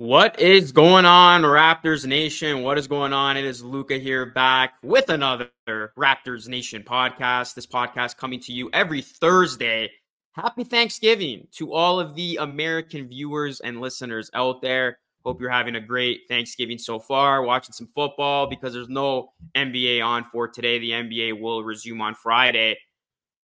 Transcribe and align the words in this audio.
What 0.00 0.38
is 0.38 0.70
going 0.70 1.06
on, 1.06 1.42
Raptors 1.42 2.06
Nation? 2.06 2.62
What 2.62 2.78
is 2.78 2.86
going 2.86 3.12
on? 3.12 3.36
It 3.36 3.44
is 3.44 3.64
Luca 3.64 3.98
here 3.98 4.26
back 4.26 4.74
with 4.80 5.08
another 5.08 5.50
Raptors 5.68 6.46
Nation 6.46 6.84
podcast. 6.84 7.54
This 7.54 7.66
podcast 7.66 8.16
coming 8.16 8.38
to 8.42 8.52
you 8.52 8.70
every 8.72 9.02
Thursday. 9.02 9.90
Happy 10.34 10.62
Thanksgiving 10.62 11.48
to 11.54 11.72
all 11.72 11.98
of 11.98 12.14
the 12.14 12.36
American 12.36 13.08
viewers 13.08 13.58
and 13.58 13.80
listeners 13.80 14.30
out 14.34 14.62
there. 14.62 15.00
Hope 15.24 15.40
you're 15.40 15.50
having 15.50 15.74
a 15.74 15.80
great 15.80 16.20
Thanksgiving 16.28 16.78
so 16.78 17.00
far, 17.00 17.42
watching 17.42 17.72
some 17.72 17.88
football 17.88 18.46
because 18.46 18.72
there's 18.72 18.88
no 18.88 19.32
NBA 19.56 20.00
on 20.00 20.22
for 20.22 20.46
today. 20.46 20.78
The 20.78 20.92
NBA 20.92 21.40
will 21.40 21.64
resume 21.64 22.00
on 22.02 22.14
Friday. 22.14 22.78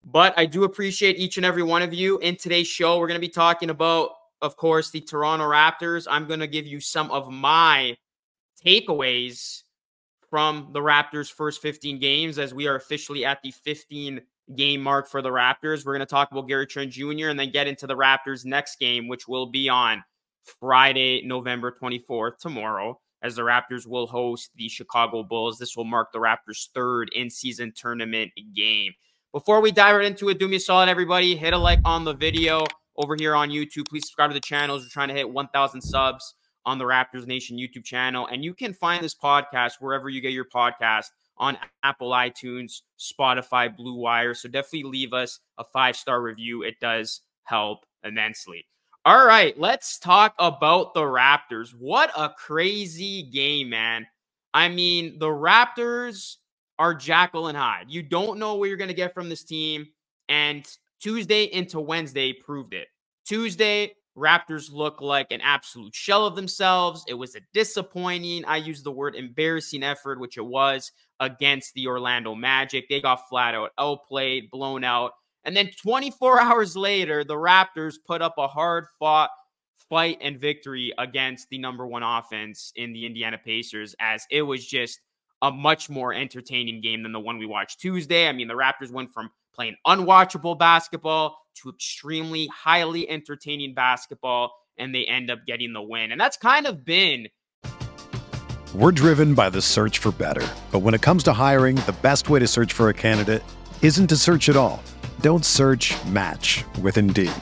But 0.02 0.32
I 0.38 0.46
do 0.46 0.64
appreciate 0.64 1.18
each 1.18 1.36
and 1.36 1.44
every 1.44 1.62
one 1.62 1.82
of 1.82 1.92
you. 1.92 2.16
In 2.20 2.36
today's 2.36 2.68
show, 2.68 2.98
we're 2.98 3.08
going 3.08 3.20
to 3.20 3.26
be 3.26 3.28
talking 3.28 3.68
about 3.68 4.12
of 4.42 4.56
course, 4.56 4.90
the 4.90 5.00
Toronto 5.00 5.44
Raptors. 5.44 6.06
I'm 6.08 6.26
going 6.26 6.40
to 6.40 6.46
give 6.46 6.66
you 6.66 6.80
some 6.80 7.10
of 7.10 7.30
my 7.30 7.96
takeaways 8.64 9.62
from 10.30 10.70
the 10.72 10.80
Raptors' 10.80 11.32
first 11.32 11.62
15 11.62 11.98
games 11.98 12.38
as 12.38 12.52
we 12.52 12.66
are 12.66 12.76
officially 12.76 13.24
at 13.24 13.42
the 13.42 13.50
15 13.50 14.20
game 14.56 14.82
mark 14.82 15.08
for 15.08 15.22
the 15.22 15.30
Raptors. 15.30 15.84
We're 15.84 15.94
going 15.94 16.00
to 16.00 16.06
talk 16.06 16.30
about 16.30 16.48
Gary 16.48 16.66
Trent 16.66 16.92
Jr. 16.92 17.28
and 17.28 17.38
then 17.38 17.50
get 17.50 17.66
into 17.66 17.86
the 17.86 17.96
Raptors' 17.96 18.44
next 18.44 18.78
game, 18.78 19.08
which 19.08 19.28
will 19.28 19.46
be 19.46 19.68
on 19.68 20.02
Friday, 20.60 21.22
November 21.24 21.74
24th, 21.80 22.38
tomorrow, 22.38 22.98
as 23.22 23.36
the 23.36 23.42
Raptors 23.42 23.86
will 23.86 24.06
host 24.06 24.50
the 24.56 24.68
Chicago 24.68 25.22
Bulls. 25.22 25.58
This 25.58 25.76
will 25.76 25.84
mark 25.84 26.12
the 26.12 26.18
Raptors' 26.18 26.68
third 26.74 27.10
in 27.14 27.28
season 27.28 27.72
tournament 27.76 28.32
game. 28.54 28.92
Before 29.32 29.60
we 29.60 29.72
dive 29.72 29.96
right 29.96 30.06
into 30.06 30.30
it, 30.30 30.38
do 30.38 30.48
me 30.48 30.56
a 30.56 30.60
solid, 30.60 30.88
everybody. 30.88 31.36
Hit 31.36 31.52
a 31.52 31.58
like 31.58 31.80
on 31.84 32.04
the 32.04 32.14
video 32.14 32.64
over 32.98 33.16
here 33.18 33.34
on 33.34 33.48
YouTube. 33.48 33.88
Please 33.88 34.04
subscribe 34.04 34.30
to 34.30 34.34
the 34.34 34.40
channels. 34.40 34.82
We're 34.82 34.90
trying 34.90 35.08
to 35.08 35.14
hit 35.14 35.30
1,000 35.30 35.80
subs 35.80 36.34
on 36.66 36.76
the 36.76 36.84
Raptors 36.84 37.26
Nation 37.26 37.56
YouTube 37.56 37.84
channel. 37.84 38.26
And 38.26 38.44
you 38.44 38.52
can 38.52 38.74
find 38.74 39.02
this 39.02 39.14
podcast 39.14 39.74
wherever 39.80 40.10
you 40.10 40.20
get 40.20 40.32
your 40.32 40.44
podcast 40.44 41.06
on 41.38 41.56
Apple, 41.82 42.10
iTunes, 42.10 42.82
Spotify, 42.98 43.74
Blue 43.74 43.94
Wire. 43.94 44.34
So 44.34 44.48
definitely 44.48 44.90
leave 44.90 45.12
us 45.12 45.40
a 45.56 45.64
five 45.64 45.96
star 45.96 46.20
review. 46.20 46.62
It 46.64 46.80
does 46.80 47.22
help 47.44 47.86
immensely. 48.04 48.66
All 49.04 49.24
right, 49.24 49.58
let's 49.58 49.98
talk 49.98 50.34
about 50.38 50.92
the 50.92 51.00
Raptors. 51.00 51.70
What 51.70 52.10
a 52.16 52.28
crazy 52.28 53.22
game, 53.22 53.70
man. 53.70 54.06
I 54.52 54.68
mean, 54.68 55.18
the 55.18 55.28
Raptors 55.28 56.36
are 56.78 56.94
Jekyll 56.94 57.46
and 57.46 57.56
Hyde. 57.56 57.86
You 57.88 58.02
don't 58.02 58.38
know 58.38 58.56
what 58.56 58.68
you're 58.68 58.76
going 58.76 58.88
to 58.88 58.94
get 58.94 59.14
from 59.14 59.28
this 59.28 59.44
team. 59.44 59.86
And 60.28 60.68
Tuesday 61.00 61.44
into 61.44 61.80
Wednesday 61.80 62.32
proved 62.32 62.74
it. 62.74 62.88
Tuesday, 63.24 63.92
Raptors 64.16 64.72
look 64.72 65.00
like 65.00 65.30
an 65.30 65.40
absolute 65.42 65.94
shell 65.94 66.26
of 66.26 66.34
themselves. 66.34 67.04
It 67.06 67.14
was 67.14 67.36
a 67.36 67.40
disappointing, 67.54 68.44
I 68.46 68.56
use 68.56 68.82
the 68.82 68.90
word 68.90 69.14
embarrassing 69.14 69.82
effort, 69.82 70.18
which 70.18 70.36
it 70.36 70.44
was 70.44 70.90
against 71.20 71.74
the 71.74 71.86
Orlando 71.86 72.34
Magic. 72.34 72.88
They 72.88 73.00
got 73.00 73.28
flat 73.28 73.54
out 73.54 73.70
outplayed, 73.78 74.50
blown 74.50 74.82
out. 74.84 75.12
And 75.44 75.56
then 75.56 75.70
24 75.80 76.40
hours 76.42 76.76
later, 76.76 77.22
the 77.24 77.34
Raptors 77.34 77.94
put 78.06 78.20
up 78.20 78.34
a 78.38 78.48
hard 78.48 78.86
fought 78.98 79.30
fight 79.88 80.18
and 80.20 80.38
victory 80.38 80.92
against 80.98 81.48
the 81.48 81.58
number 81.58 81.86
one 81.86 82.02
offense 82.02 82.72
in 82.76 82.92
the 82.92 83.06
Indiana 83.06 83.38
Pacers, 83.42 83.94
as 84.00 84.24
it 84.30 84.42
was 84.42 84.66
just 84.66 85.00
a 85.42 85.50
much 85.50 85.88
more 85.88 86.12
entertaining 86.12 86.80
game 86.80 87.02
than 87.04 87.12
the 87.12 87.20
one 87.20 87.38
we 87.38 87.46
watched 87.46 87.80
Tuesday. 87.80 88.28
I 88.28 88.32
mean, 88.32 88.48
the 88.48 88.54
Raptors 88.54 88.90
went 88.90 89.12
from 89.12 89.30
playing 89.58 89.76
unwatchable 89.86 90.56
basketball 90.56 91.36
to 91.56 91.68
extremely 91.68 92.46
highly 92.46 93.08
entertaining 93.10 93.74
basketball, 93.74 94.52
and 94.78 94.94
they 94.94 95.04
end 95.04 95.30
up 95.30 95.40
getting 95.46 95.72
the 95.72 95.82
win. 95.82 96.12
And 96.12 96.20
that's 96.20 96.36
kind 96.36 96.66
of 96.66 96.84
been. 96.84 97.26
We're 98.72 98.92
driven 98.92 99.34
by 99.34 99.50
the 99.50 99.60
search 99.60 99.98
for 99.98 100.12
better. 100.12 100.46
But 100.70 100.80
when 100.80 100.94
it 100.94 101.02
comes 101.02 101.24
to 101.24 101.32
hiring, 101.32 101.76
the 101.76 101.96
best 102.02 102.30
way 102.30 102.38
to 102.38 102.46
search 102.46 102.72
for 102.72 102.88
a 102.88 102.94
candidate 102.94 103.42
isn't 103.82 104.06
to 104.08 104.16
search 104.16 104.48
at 104.48 104.56
all. 104.56 104.80
Don't 105.22 105.44
search 105.44 105.94
match 106.06 106.64
with 106.80 106.96
Indeed. 106.96 107.32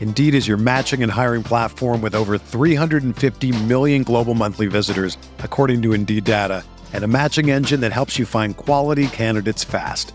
Indeed 0.00 0.34
is 0.34 0.48
your 0.48 0.56
matching 0.56 1.02
and 1.02 1.12
hiring 1.12 1.44
platform 1.44 2.00
with 2.00 2.14
over 2.14 2.38
350 2.38 3.64
million 3.64 4.02
global 4.02 4.34
monthly 4.34 4.66
visitors, 4.66 5.16
according 5.38 5.82
to 5.82 5.92
Indeed 5.92 6.24
data, 6.24 6.64
and 6.92 7.04
a 7.04 7.08
matching 7.08 7.50
engine 7.50 7.80
that 7.82 7.92
helps 7.92 8.18
you 8.18 8.24
find 8.24 8.56
quality 8.56 9.06
candidates 9.08 9.62
fast. 9.62 10.14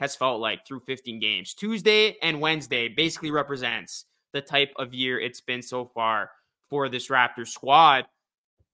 has 0.00 0.16
felt 0.16 0.40
like 0.40 0.66
through 0.66 0.80
15 0.80 1.20
games. 1.20 1.52
Tuesday 1.52 2.16
and 2.22 2.40
Wednesday 2.40 2.88
basically 2.88 3.30
represents 3.30 4.06
the 4.32 4.40
type 4.40 4.72
of 4.76 4.94
year 4.94 5.20
it's 5.20 5.42
been 5.42 5.60
so 5.62 5.84
far 5.84 6.30
for 6.70 6.88
this 6.88 7.08
Raptors 7.08 7.48
squad. 7.48 8.06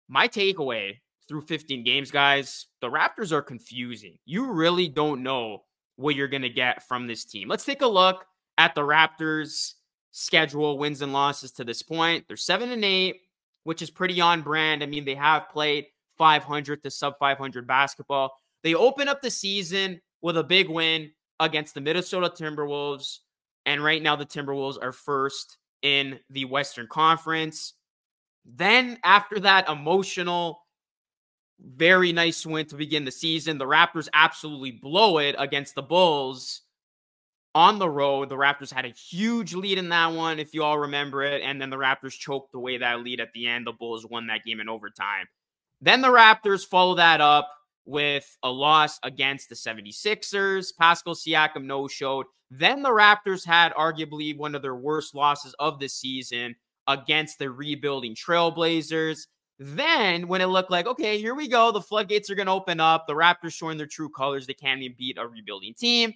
My 0.08 0.28
takeaway 0.28 0.98
through 1.28 1.42
15 1.42 1.84
games, 1.84 2.12
guys, 2.12 2.68
the 2.80 2.90
Raptors 2.90 3.32
are 3.32 3.42
confusing. 3.42 4.18
You 4.26 4.52
really 4.52 4.88
don't 4.88 5.24
know 5.24 5.64
what 5.96 6.16
you're 6.16 6.28
going 6.28 6.44
to 6.44 6.50
get 6.50 6.84
from 6.84 7.08
this 7.08 7.26
team. 7.26 7.48
Let's 7.48 7.66
take 7.66 7.82
a 7.82 7.88
look 7.88 8.26
at 8.60 8.76
the 8.76 8.82
Raptors' 8.82 9.74
schedule, 10.12 10.78
wins 10.78 11.02
and 11.02 11.12
losses 11.12 11.52
to 11.54 11.64
this 11.64 11.82
point. 11.82 12.26
They're 12.28 12.38
seven 12.38 12.70
and 12.70 12.86
eight, 12.86 13.22
which 13.64 13.82
is 13.82 13.90
pretty 13.90 14.22
on 14.22 14.44
brand. 14.44 14.84
I 14.84 14.86
mean, 14.86 15.06
they 15.06 15.16
have 15.16 15.50
played 15.50 15.88
500 16.20 16.84
to 16.84 16.92
sub 16.92 17.18
500 17.18 17.66
basketball. 17.66 18.38
They 18.62 18.76
open 18.76 19.08
up 19.08 19.24
the 19.24 19.32
season 19.32 20.02
with 20.22 20.38
a 20.38 20.44
big 20.44 20.70
win 20.70 21.12
against 21.40 21.74
the 21.74 21.82
Minnesota 21.82 22.30
Timberwolves. 22.30 23.20
And 23.66 23.84
right 23.84 24.02
now, 24.02 24.16
the 24.16 24.26
Timberwolves 24.26 24.78
are 24.82 24.92
first 24.92 25.58
in 25.82 26.20
the 26.30 26.46
Western 26.46 26.88
Conference. 26.88 27.74
Then, 28.46 29.00
after 29.04 29.40
that 29.40 29.68
emotional, 29.70 30.62
very 31.60 32.12
nice 32.12 32.46
win 32.46 32.66
to 32.68 32.76
begin 32.76 33.06
the 33.06 33.12
season, 33.12 33.58
the 33.58 33.66
Raptors 33.66 34.08
absolutely 34.14 34.72
blow 34.72 35.18
it 35.18 35.36
against 35.40 35.74
the 35.76 35.82
Bulls 35.82 36.62
on 37.56 37.80
the 37.80 37.90
road. 37.90 38.30
The 38.30 38.36
Raptors 38.36 38.72
had 38.72 38.86
a 38.86 38.90
huge 38.90 39.56
lead 39.56 39.78
in 39.78 39.90
that 39.90 40.12
one, 40.12 40.40
if 40.40 40.54
you 40.54 40.64
all 40.64 40.78
remember 40.78 41.24
it. 41.24 41.42
And 41.42 41.60
then 41.60 41.70
the 41.70 41.78
Raptors 41.78 42.12
choked 42.12 42.54
away 42.54 42.78
that 42.78 43.02
lead 43.02 43.22
at 43.22 43.32
the 43.34 43.48
end. 43.48 43.66
The 43.66 43.72
Bulls 43.72 44.06
won 44.06 44.28
that 44.28 44.44
game 44.46 44.60
in 44.60 44.70
overtime. 44.70 45.26
Then 45.82 46.02
the 46.02 46.10
Raptors 46.10 46.66
follow 46.68 46.96
that 46.96 47.22
up 47.22 47.50
with 47.86 48.38
a 48.44 48.50
loss 48.50 49.00
against 49.04 49.50
the 49.50 49.56
76ers. 49.56 50.76
Pascal 50.78 51.16
Siakam 51.16 51.66
no 51.66 51.88
showed. 51.88 52.26
Then 52.52 52.82
the 52.82 52.90
Raptors 52.90 53.46
had 53.46 53.74
arguably 53.74 54.38
one 54.38 54.56
of 54.56 54.62
their 54.62 54.76
worst 54.76 55.16
losses 55.16 55.56
of 55.60 55.80
the 55.80 55.88
season 55.88 56.56
against 56.88 57.40
the 57.40 57.50
rebuilding 57.50 58.16
Trailblazers. 58.16 59.28
Then, 59.58 60.28
when 60.28 60.42
it 60.42 60.48
looked 60.48 60.72
like, 60.72 60.86
okay, 60.86 61.18
here 61.18 61.34
we 61.34 61.48
go, 61.48 61.72
the 61.72 61.82
floodgates 61.82 62.30
are 62.30 62.36
going 62.36 62.48
to 62.48 62.52
open 62.52 62.80
up, 62.80 63.08
the 63.08 63.14
Raptors 63.14 63.54
showing 63.54 63.78
their 63.78 63.88
true 63.88 64.10
colors, 64.10 64.46
they 64.46 64.54
can't 64.54 64.82
even 64.82 64.96
beat 64.98 65.18
a 65.18 65.26
rebuilding 65.26 65.74
team. 65.74 66.14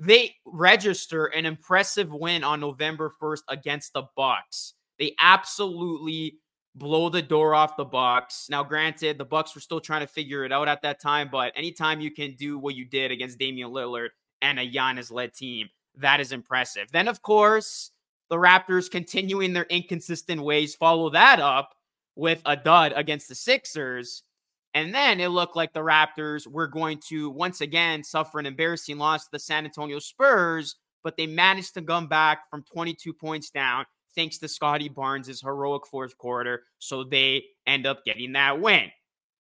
They 0.00 0.34
register 0.46 1.26
an 1.26 1.44
impressive 1.44 2.10
win 2.10 2.42
on 2.42 2.60
November 2.60 3.12
1st 3.20 3.42
against 3.48 3.92
the 3.92 4.04
Bucks. 4.16 4.74
They 4.98 5.14
absolutely 5.20 6.38
blow 6.74 7.08
the 7.08 7.22
door 7.22 7.54
off 7.54 7.76
the 7.76 7.84
Bucks. 7.84 8.48
Now, 8.48 8.62
granted, 8.62 9.18
the 9.18 9.24
Bucks 9.24 9.54
were 9.54 9.60
still 9.60 9.80
trying 9.80 10.00
to 10.00 10.06
figure 10.06 10.44
it 10.44 10.52
out 10.52 10.68
at 10.68 10.82
that 10.82 11.00
time, 11.00 11.28
but 11.30 11.52
anytime 11.54 12.00
you 12.00 12.10
can 12.10 12.34
do 12.34 12.58
what 12.58 12.74
you 12.74 12.84
did 12.84 13.10
against 13.10 13.38
Damian 13.38 13.70
Lillard 13.70 14.08
and 14.40 14.58
a 14.58 14.70
Giannis-led 14.70 15.34
team, 15.34 15.68
that 15.96 16.20
is 16.20 16.32
impressive. 16.32 16.90
Then, 16.90 17.08
of 17.08 17.22
course, 17.22 17.90
the 18.30 18.36
Raptors 18.36 18.90
continuing 18.90 19.52
their 19.52 19.64
inconsistent 19.64 20.42
ways 20.42 20.74
follow 20.74 21.10
that 21.10 21.38
up 21.38 21.74
with 22.16 22.40
a 22.46 22.56
dud 22.56 22.92
against 22.96 23.28
the 23.28 23.34
Sixers. 23.34 24.22
And 24.74 24.94
then 24.94 25.20
it 25.20 25.28
looked 25.28 25.54
like 25.54 25.74
the 25.74 25.80
Raptors 25.80 26.46
were 26.46 26.66
going 26.66 26.98
to 27.08 27.28
once 27.28 27.60
again 27.60 28.02
suffer 28.02 28.38
an 28.38 28.46
embarrassing 28.46 28.96
loss 28.96 29.24
to 29.24 29.32
the 29.32 29.38
San 29.38 29.66
Antonio 29.66 29.98
Spurs, 29.98 30.76
but 31.04 31.18
they 31.18 31.26
managed 31.26 31.74
to 31.74 31.82
come 31.82 32.06
back 32.06 32.48
from 32.50 32.62
22 32.62 33.12
points 33.12 33.50
down 33.50 33.84
thanks 34.14 34.38
to 34.38 34.48
Scottie 34.48 34.88
Barnes' 34.88 35.40
heroic 35.40 35.86
fourth 35.86 36.16
quarter. 36.18 36.64
So 36.78 37.04
they 37.04 37.44
end 37.66 37.86
up 37.86 38.04
getting 38.04 38.32
that 38.32 38.60
win. 38.60 38.90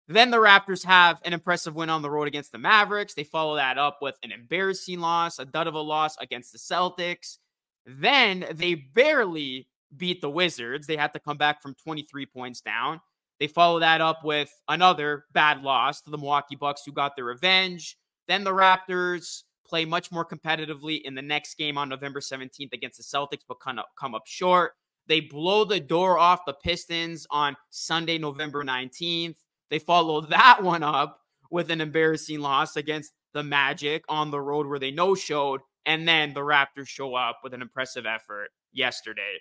Then 0.08 0.30
the 0.30 0.38
Raptors 0.38 0.84
have 0.84 1.20
an 1.24 1.32
impressive 1.32 1.76
win 1.76 1.88
on 1.88 2.02
the 2.02 2.10
road 2.10 2.26
against 2.26 2.50
the 2.50 2.58
Mavericks. 2.58 3.14
They 3.14 3.22
follow 3.22 3.54
that 3.56 3.78
up 3.78 3.98
with 4.02 4.16
an 4.24 4.32
embarrassing 4.32 4.98
loss, 4.98 5.38
a 5.38 5.44
dud 5.44 5.68
of 5.68 5.74
a 5.74 5.80
loss 5.80 6.16
against 6.18 6.52
the 6.52 6.58
Celtics. 6.58 7.38
Then 7.86 8.44
they 8.52 8.74
barely 8.74 9.68
beat 9.96 10.20
the 10.20 10.30
Wizards. 10.30 10.86
They 10.86 10.96
had 10.96 11.12
to 11.12 11.20
come 11.20 11.36
back 11.36 11.62
from 11.62 11.74
23 11.74 12.26
points 12.26 12.60
down. 12.60 13.00
They 13.38 13.46
follow 13.46 13.78
that 13.78 14.00
up 14.00 14.24
with 14.24 14.52
another 14.68 15.26
bad 15.32 15.62
loss 15.62 16.02
to 16.02 16.10
the 16.10 16.18
Milwaukee 16.18 16.56
Bucks, 16.56 16.82
who 16.84 16.92
got 16.92 17.16
their 17.16 17.24
revenge. 17.24 17.96
Then 18.28 18.44
the 18.44 18.52
Raptors 18.52 19.44
play 19.70 19.84
much 19.84 20.10
more 20.10 20.26
competitively 20.26 21.00
in 21.02 21.14
the 21.14 21.22
next 21.22 21.56
game 21.56 21.78
on 21.78 21.88
November 21.88 22.20
17th 22.20 22.72
against 22.72 22.98
the 22.98 23.04
Celtics, 23.04 23.44
but 23.48 23.60
kind 23.60 23.78
of 23.78 23.86
come 23.98 24.14
up 24.14 24.26
short. 24.26 24.72
They 25.06 25.20
blow 25.20 25.64
the 25.64 25.80
door 25.80 26.18
off 26.18 26.44
the 26.44 26.52
Pistons 26.52 27.26
on 27.30 27.56
Sunday, 27.70 28.18
November 28.18 28.64
19th. 28.64 29.36
They 29.70 29.78
follow 29.78 30.20
that 30.26 30.62
one 30.62 30.82
up 30.82 31.20
with 31.50 31.70
an 31.70 31.80
embarrassing 31.80 32.40
loss 32.40 32.76
against 32.76 33.12
the 33.32 33.42
Magic 33.42 34.04
on 34.08 34.30
the 34.30 34.40
road 34.40 34.66
where 34.66 34.78
they 34.78 34.90
no 34.90 35.14
showed. 35.14 35.60
And 35.86 36.06
then 36.06 36.34
the 36.34 36.40
Raptors 36.40 36.88
show 36.88 37.14
up 37.14 37.40
with 37.42 37.54
an 37.54 37.62
impressive 37.62 38.04
effort 38.06 38.50
yesterday, 38.72 39.38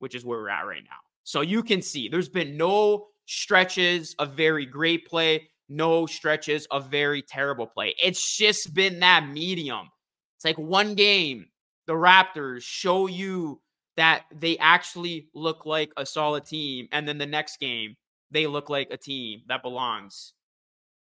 which 0.00 0.14
is 0.14 0.24
where 0.24 0.38
we're 0.38 0.50
at 0.50 0.66
right 0.66 0.82
now. 0.84 0.98
So 1.24 1.40
you 1.40 1.62
can 1.62 1.82
see 1.82 2.08
there's 2.08 2.28
been 2.28 2.56
no 2.56 3.06
stretches 3.26 4.14
of 4.18 4.32
very 4.32 4.66
great 4.66 5.06
play 5.06 5.48
no 5.68 6.06
stretches 6.06 6.66
of 6.70 6.90
very 6.90 7.22
terrible 7.22 7.66
play. 7.66 7.94
It's 8.02 8.36
just 8.36 8.74
been 8.74 9.00
that 9.00 9.28
medium. 9.28 9.90
It's 10.36 10.44
like 10.44 10.58
one 10.58 10.94
game, 10.94 11.46
the 11.86 11.94
Raptors 11.94 12.62
show 12.62 13.06
you 13.06 13.60
that 13.96 14.24
they 14.32 14.56
actually 14.58 15.28
look 15.34 15.66
like 15.66 15.90
a 15.96 16.06
solid 16.06 16.46
team. 16.46 16.88
And 16.92 17.06
then 17.06 17.18
the 17.18 17.26
next 17.26 17.58
game, 17.58 17.96
they 18.30 18.46
look 18.46 18.70
like 18.70 18.88
a 18.90 18.96
team 18.96 19.42
that 19.48 19.62
belongs 19.62 20.34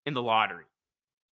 in 0.05 0.13
the 0.13 0.23
lottery. 0.23 0.65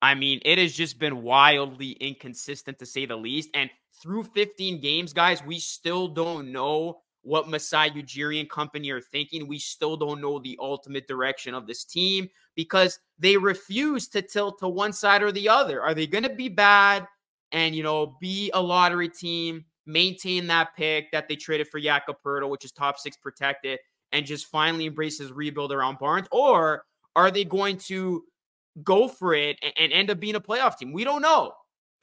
I 0.03 0.15
mean, 0.15 0.41
it 0.45 0.59
has 0.59 0.75
just 0.75 0.99
been 0.99 1.23
wildly 1.23 1.93
inconsistent 1.93 2.79
to 2.81 2.87
say 2.87 3.07
the 3.07 3.17
least. 3.17 3.49
And 3.55 3.71
through 4.03 4.25
15 4.25 4.81
games, 4.81 5.13
guys, 5.13 5.43
we 5.43 5.59
still 5.59 6.09
don't 6.09 6.53
know 6.53 6.99
what 7.27 7.49
Masai 7.49 7.91
Ujiri 7.91 8.39
and 8.39 8.49
company 8.49 8.89
are 8.91 9.01
thinking. 9.01 9.49
We 9.49 9.59
still 9.59 9.97
don't 9.97 10.21
know 10.21 10.39
the 10.39 10.57
ultimate 10.61 11.09
direction 11.09 11.55
of 11.55 11.67
this 11.67 11.85
team 11.85 12.29
because 12.55 13.01
they 13.19 13.37
refuse 13.37 14.07
to 14.11 14.23
tilt 14.23 14.61
to 14.61 14.69
one 14.69 14.93
side 14.93 15.25
or 15.25 15.33
the 15.33 15.49
other. 15.49 15.83
Are 15.83 15.93
they 15.93 16.07
going 16.07 16.23
to 16.23 16.31
be 16.31 16.49
bad 16.49 17.05
and, 17.51 17.75
you 17.75 17.83
know, 17.83 18.17
be 18.21 18.53
a 18.55 18.63
lottery 18.63 19.09
team, 19.09 19.65
maintain 19.87 20.47
that 20.47 20.77
pick 20.77 21.11
that 21.11 21.29
they 21.29 21.35
traded 21.35 21.67
for 21.67 21.81
Jakob 21.81 22.15
Poeltl, 22.25 22.49
which 22.49 22.65
is 22.65 22.71
top 22.71 22.97
six 22.97 23.17
protected, 23.17 23.81
and 24.13 24.25
just 24.25 24.47
finally 24.47 24.87
embrace 24.87 25.19
his 25.19 25.33
rebuild 25.33 25.73
around 25.73 25.99
Barnes? 25.99 26.29
Or 26.31 26.85
are 27.17 27.33
they 27.33 27.45
going 27.45 27.79
to 27.79 28.23
go 28.85 29.09
for 29.09 29.35
it 29.35 29.59
and, 29.63 29.73
and 29.77 29.93
end 29.93 30.11
up 30.11 30.21
being 30.21 30.37
a 30.37 30.41
playoff 30.41 30.79
team? 30.79 30.93
We 30.93 31.03
don't 31.03 31.23
know. 31.23 31.55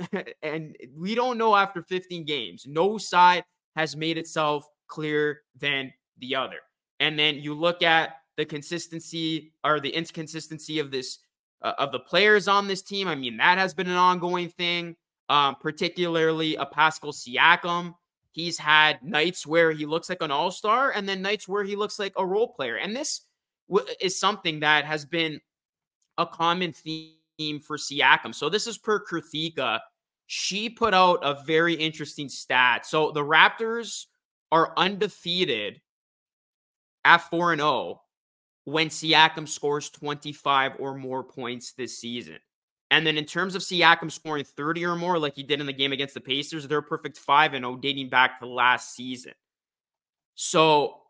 and 0.43 0.75
we 0.97 1.15
don't 1.15 1.37
know 1.37 1.55
after 1.55 1.81
15 1.81 2.25
games. 2.25 2.65
No 2.67 2.97
side 2.97 3.45
has 3.77 3.95
made 3.95 4.17
itself 4.17 4.67
clearer 4.94 5.42
than 5.60 5.92
the 6.19 6.36
other. 6.36 6.60
And 7.00 7.18
then 7.18 7.36
you 7.36 7.54
look 7.54 7.81
at 7.81 8.18
the 8.38 8.45
consistency 8.45 9.54
or 9.63 9.80
the 9.80 9.90
inconsistency 9.90 10.80
of 10.80 10.92
this 10.92 11.19
uh, 11.62 11.74
of 11.78 11.92
the 11.92 12.00
players 12.00 12.48
on 12.48 12.68
this 12.68 12.81
team. 12.81 13.07
I 13.07 13.16
mean, 13.16 13.38
that 13.38 13.57
has 13.57 13.74
been 13.74 13.88
an 13.88 13.95
ongoing 13.95 14.50
thing. 14.50 14.95
Um, 15.30 15.56
particularly 15.56 16.56
a 16.57 16.66
Pascal 16.66 17.14
Siakam. 17.14 17.95
He's 18.33 18.57
had 18.57 19.02
nights 19.02 19.47
where 19.47 19.71
he 19.71 19.85
looks 19.85 20.09
like 20.09 20.21
an 20.21 20.31
all 20.31 20.52
star, 20.52 20.92
and 20.92 21.07
then 21.07 21.21
nights 21.21 21.47
where 21.47 21.64
he 21.64 21.76
looks 21.76 21.97
like 21.97 22.14
a 22.18 22.26
role 22.26 22.50
player. 22.50 22.76
And 22.76 22.95
this 22.95 23.21
w- 23.69 23.88
is 24.02 24.19
something 24.19 24.59
that 24.59 24.85
has 24.85 25.06
been 25.06 25.40
a 26.18 26.26
common 26.26 26.73
theme 26.73 27.59
for 27.62 27.78
Siakam. 27.78 28.35
So 28.35 28.50
this 28.50 28.68
is 28.68 28.78
per 28.78 29.00
Kirthika. 29.00 29.80
She 30.28 30.69
put 30.69 30.94
out 30.94 31.19
a 31.23 31.42
very 31.45 31.73
interesting 31.73 32.30
stat. 32.30 32.85
So 32.85 33.12
the 33.12 33.23
Raptors 33.23 34.07
are 34.54 34.72
undefeated 34.78 35.81
at 37.04 37.18
4 37.18 37.54
and 37.54 37.60
0 37.60 38.02
when 38.66 38.90
Siakam 38.90 39.50
scores 39.50 39.90
25 39.90 40.74
or 40.78 40.95
more 40.95 41.24
points 41.24 41.74
this 41.74 41.98
season. 41.98 42.38
And 42.92 43.06
then 43.06 43.18
in 43.18 43.26
terms 43.26 43.56
of 43.56 43.64
Siakam 43.64 44.12
scoring 44.12 44.45
30 44.45 44.86
or 44.86 44.95
more, 44.95 45.18
like 45.18 45.33
he 45.33 45.42
did 45.42 45.60
in 45.60 45.66
the 45.66 45.74
game 45.74 45.92
against 45.92 46.14
the 46.14 46.22
Pacers, 46.22 46.68
they're 46.68 46.83
perfect 46.83 47.18
5 47.18 47.56
and 47.56 47.66
0 47.66 47.78
dating 47.78 48.10
back 48.10 48.40
to 48.40 48.45
last 48.45 48.95
season. 48.95 49.33
So 50.36 51.02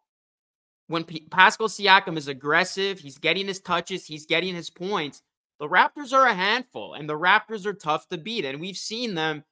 when 0.88 1.04
P- 1.04 1.28
Pascal 1.30 1.68
Siakam 1.68 2.18
is 2.18 2.30
aggressive, 2.30 3.00
he's 3.00 3.18
getting 3.18 3.48
his 3.48 3.60
touches, 3.60 4.06
he's 4.06 4.26
getting 4.26 4.56
his 4.56 4.70
points. 4.70 5.22
The 5.60 5.68
Raptors 5.68 6.14
are 6.14 6.28
a 6.28 6.34
handful 6.34 6.94
and 6.94 7.10
the 7.10 7.20
Raptors 7.20 7.66
are 7.66 7.74
tough 7.74 8.08
to 8.08 8.18
beat. 8.18 8.46
And 8.46 8.62
we've 8.62 8.78
seen 8.78 9.16
them 9.16 9.44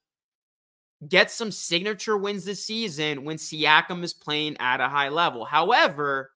get 1.08 1.32
some 1.32 1.52
signature 1.52 2.18
wins 2.18 2.46
this 2.46 2.64
season 2.64 3.24
when 3.24 3.38
Siakam 3.38 4.04
is 4.04 4.14
playing 4.14 4.58
at 4.60 4.82
a 4.82 4.90
high 4.90 5.10
level. 5.10 5.46
However, 5.46 6.32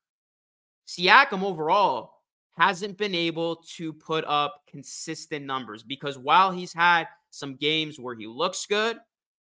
Siakam 0.88 1.44
overall 1.44 2.14
hasn't 2.58 2.98
been 2.98 3.14
able 3.14 3.58
to 3.58 3.94
put 3.94 4.24
up 4.26 4.64
consistent 4.70 5.46
numbers 5.46 5.84
because 5.84 6.18
while 6.18 6.52
he's 6.52 6.74
had 6.74 7.08
some 7.30 7.56
games 7.56 8.00
where 8.00 8.16
he 8.16 8.28
looks 8.28 8.66
good, 8.66 8.98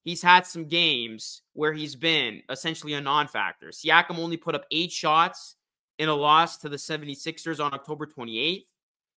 he's 0.04 0.22
had 0.22 0.46
some 0.46 0.66
games 0.66 1.42
where 1.54 1.74
he's 1.74 1.96
been 1.96 2.42
essentially 2.50 2.94
a 2.94 3.02
non 3.02 3.28
factor. 3.28 3.70
Siakam 3.70 4.20
only 4.20 4.38
put 4.38 4.56
up 4.56 4.66
eight 4.72 4.92
shots 4.92 5.56
in 5.98 6.10
a 6.10 6.16
loss 6.16 6.58
to 6.58 6.70
the 6.70 6.78
76ers 6.78 7.64
on 7.64 7.74
October 7.74 8.06
28th. 8.06 8.66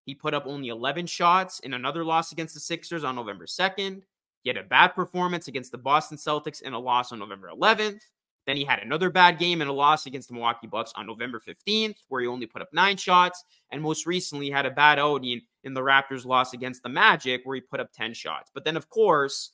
He 0.04 0.14
put 0.14 0.34
up 0.34 0.46
only 0.46 0.68
11 0.68 1.06
shots 1.06 1.61
in 1.61 1.75
another 1.75 2.04
loss 2.04 2.32
against 2.32 2.54
the 2.54 2.61
Sixers 2.61 3.04
on 3.04 3.14
November 3.14 3.46
2nd. 3.46 4.02
He 4.42 4.50
had 4.50 4.56
a 4.56 4.64
bad 4.64 4.88
performance 4.88 5.49
against 5.49 5.72
the 5.72 5.78
Boston 5.78 6.18
Celtics 6.18 6.62
in 6.62 6.72
a 6.72 6.78
loss 6.78 7.12
on 7.12 7.18
November 7.18 7.50
11th. 7.54 8.00
Then 8.46 8.56
he 8.56 8.64
had 8.64 8.80
another 8.80 9.08
bad 9.08 9.38
game 9.38 9.61
and 9.61 9.70
a 9.70 9.72
loss 9.72 10.06
against 10.06 10.28
the 10.28 10.34
Milwaukee 10.34 10.66
Bucks 10.66 10.92
on 10.96 11.06
November 11.06 11.40
15th, 11.40 11.96
where 12.08 12.20
he 12.20 12.26
only 12.26 12.46
put 12.46 12.61
up 12.61 12.68
nine 12.72 12.96
shots. 12.96 13.44
And 13.70 13.80
most 13.80 14.04
recently, 14.04 14.50
had 14.50 14.66
a 14.66 14.70
bad 14.70 14.99
outing 14.99 15.42
in 15.62 15.75
the 15.75 15.80
Raptors 15.80 16.25
loss 16.25 16.52
against 16.52 16.82
the 16.82 16.88
Magic, 16.88 17.42
where 17.44 17.54
he 17.54 17.61
put 17.61 17.78
up 17.78 17.92
10 17.92 18.14
shots. 18.14 18.50
But 18.52 18.64
then, 18.64 18.76
of 18.76 18.90
course, 18.90 19.52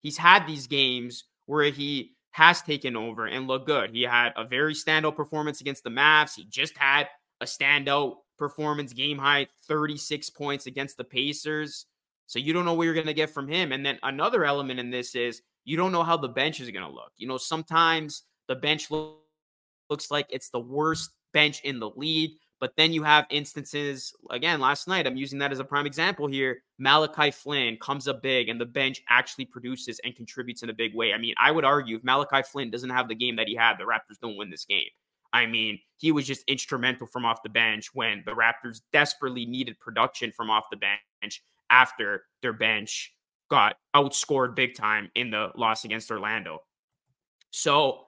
he's 0.00 0.16
had 0.16 0.46
these 0.46 0.66
games 0.66 1.24
where 1.44 1.70
he 1.70 2.16
has 2.30 2.62
taken 2.62 2.96
over 2.96 3.26
and 3.26 3.46
looked 3.46 3.66
good. 3.66 3.90
He 3.90 4.02
had 4.02 4.32
a 4.36 4.46
very 4.46 4.74
standout 4.74 5.16
performance 5.16 5.60
against 5.60 5.84
the 5.84 5.90
Mavs. 5.90 6.34
He 6.34 6.44
just 6.44 6.76
had 6.76 7.08
a 7.40 7.44
standout 7.44 8.16
performance, 8.38 8.92
game 8.92 9.18
high 9.18 9.46
36 9.66 10.30
points 10.30 10.66
against 10.66 10.96
the 10.96 11.04
Pacers. 11.04 11.86
So 12.26 12.38
you 12.38 12.52
don't 12.52 12.64
know 12.64 12.74
what 12.74 12.84
you're 12.84 12.94
going 12.94 13.06
to 13.06 13.14
get 13.14 13.30
from 13.30 13.48
him. 13.48 13.72
And 13.72 13.84
then 13.84 13.98
another 14.02 14.44
element 14.44 14.80
in 14.80 14.90
this 14.90 15.14
is 15.14 15.42
you 15.64 15.76
don't 15.76 15.92
know 15.92 16.02
how 16.02 16.16
the 16.16 16.28
bench 16.28 16.60
is 16.60 16.70
going 16.70 16.84
to 16.84 16.92
look. 16.92 17.12
You 17.16 17.28
know, 17.28 17.38
sometimes 17.38 18.24
the 18.48 18.56
bench 18.56 18.90
lo- 18.90 19.18
looks 19.90 20.10
like 20.10 20.26
it's 20.30 20.50
the 20.50 20.60
worst 20.60 21.10
bench 21.32 21.60
in 21.62 21.78
the 21.78 21.90
league. 21.90 22.32
But 22.58 22.72
then 22.76 22.92
you 22.92 23.02
have 23.02 23.26
instances, 23.28 24.14
again, 24.30 24.60
last 24.60 24.88
night, 24.88 25.06
I'm 25.06 25.16
using 25.16 25.38
that 25.40 25.52
as 25.52 25.58
a 25.58 25.64
prime 25.64 25.84
example 25.84 26.26
here. 26.26 26.62
Malachi 26.78 27.30
Flynn 27.30 27.76
comes 27.82 28.08
up 28.08 28.22
big 28.22 28.48
and 28.48 28.58
the 28.58 28.64
bench 28.64 29.02
actually 29.10 29.44
produces 29.44 30.00
and 30.04 30.16
contributes 30.16 30.62
in 30.62 30.70
a 30.70 30.74
big 30.74 30.94
way. 30.94 31.12
I 31.12 31.18
mean, 31.18 31.34
I 31.38 31.50
would 31.50 31.66
argue 31.66 31.96
if 31.96 32.04
Malachi 32.04 32.42
Flynn 32.42 32.70
doesn't 32.70 32.88
have 32.88 33.08
the 33.08 33.14
game 33.14 33.36
that 33.36 33.46
he 33.46 33.54
had, 33.54 33.74
the 33.78 33.84
Raptors 33.84 34.18
don't 34.22 34.38
win 34.38 34.48
this 34.48 34.64
game. 34.64 34.88
I 35.34 35.44
mean, 35.44 35.78
he 35.98 36.12
was 36.12 36.26
just 36.26 36.44
instrumental 36.48 37.06
from 37.06 37.26
off 37.26 37.42
the 37.42 37.50
bench 37.50 37.90
when 37.92 38.22
the 38.24 38.32
Raptors 38.32 38.80
desperately 38.90 39.44
needed 39.44 39.78
production 39.78 40.32
from 40.32 40.48
off 40.48 40.64
the 40.70 40.78
bench 40.78 41.42
after 41.70 42.24
their 42.42 42.52
bench 42.52 43.12
got 43.50 43.76
outscored 43.94 44.54
big 44.54 44.74
time 44.74 45.10
in 45.14 45.30
the 45.30 45.50
loss 45.56 45.84
against 45.84 46.10
Orlando. 46.10 46.62
So 47.50 48.06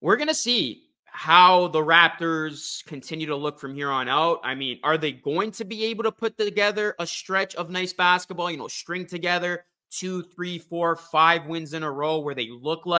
we're 0.00 0.16
going 0.16 0.28
to 0.28 0.34
see 0.34 0.82
how 1.06 1.68
the 1.68 1.80
Raptors 1.80 2.84
continue 2.84 3.26
to 3.26 3.36
look 3.36 3.58
from 3.58 3.74
here 3.74 3.90
on 3.90 4.08
out. 4.08 4.40
I 4.44 4.54
mean, 4.54 4.80
are 4.84 4.98
they 4.98 5.12
going 5.12 5.50
to 5.52 5.64
be 5.64 5.84
able 5.86 6.04
to 6.04 6.12
put 6.12 6.36
together 6.36 6.94
a 6.98 7.06
stretch 7.06 7.54
of 7.54 7.70
nice 7.70 7.92
basketball, 7.92 8.50
you 8.50 8.58
know, 8.58 8.68
string 8.68 9.06
together 9.06 9.64
two, 9.90 10.22
three, 10.22 10.58
four, 10.58 10.96
five 10.96 11.46
wins 11.46 11.72
in 11.72 11.82
a 11.82 11.90
row 11.90 12.18
where 12.18 12.34
they 12.34 12.50
look 12.50 12.84
like 12.84 13.00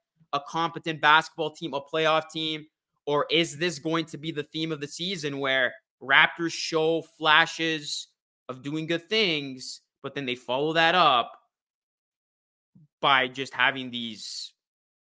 a 0.33 0.39
competent 0.47 1.01
basketball 1.01 1.51
team, 1.51 1.73
a 1.73 1.81
playoff 1.81 2.29
team? 2.29 2.65
Or 3.05 3.25
is 3.29 3.57
this 3.57 3.79
going 3.79 4.05
to 4.05 4.17
be 4.17 4.31
the 4.31 4.43
theme 4.43 4.71
of 4.71 4.79
the 4.79 4.87
season 4.87 5.39
where 5.39 5.73
Raptors 6.01 6.53
show 6.53 7.01
flashes 7.17 8.07
of 8.49 8.63
doing 8.63 8.85
good 8.85 9.09
things, 9.09 9.81
but 10.03 10.15
then 10.15 10.25
they 10.25 10.35
follow 10.35 10.73
that 10.73 10.95
up 10.95 11.31
by 13.01 13.27
just 13.27 13.53
having 13.53 13.89
these 13.89 14.53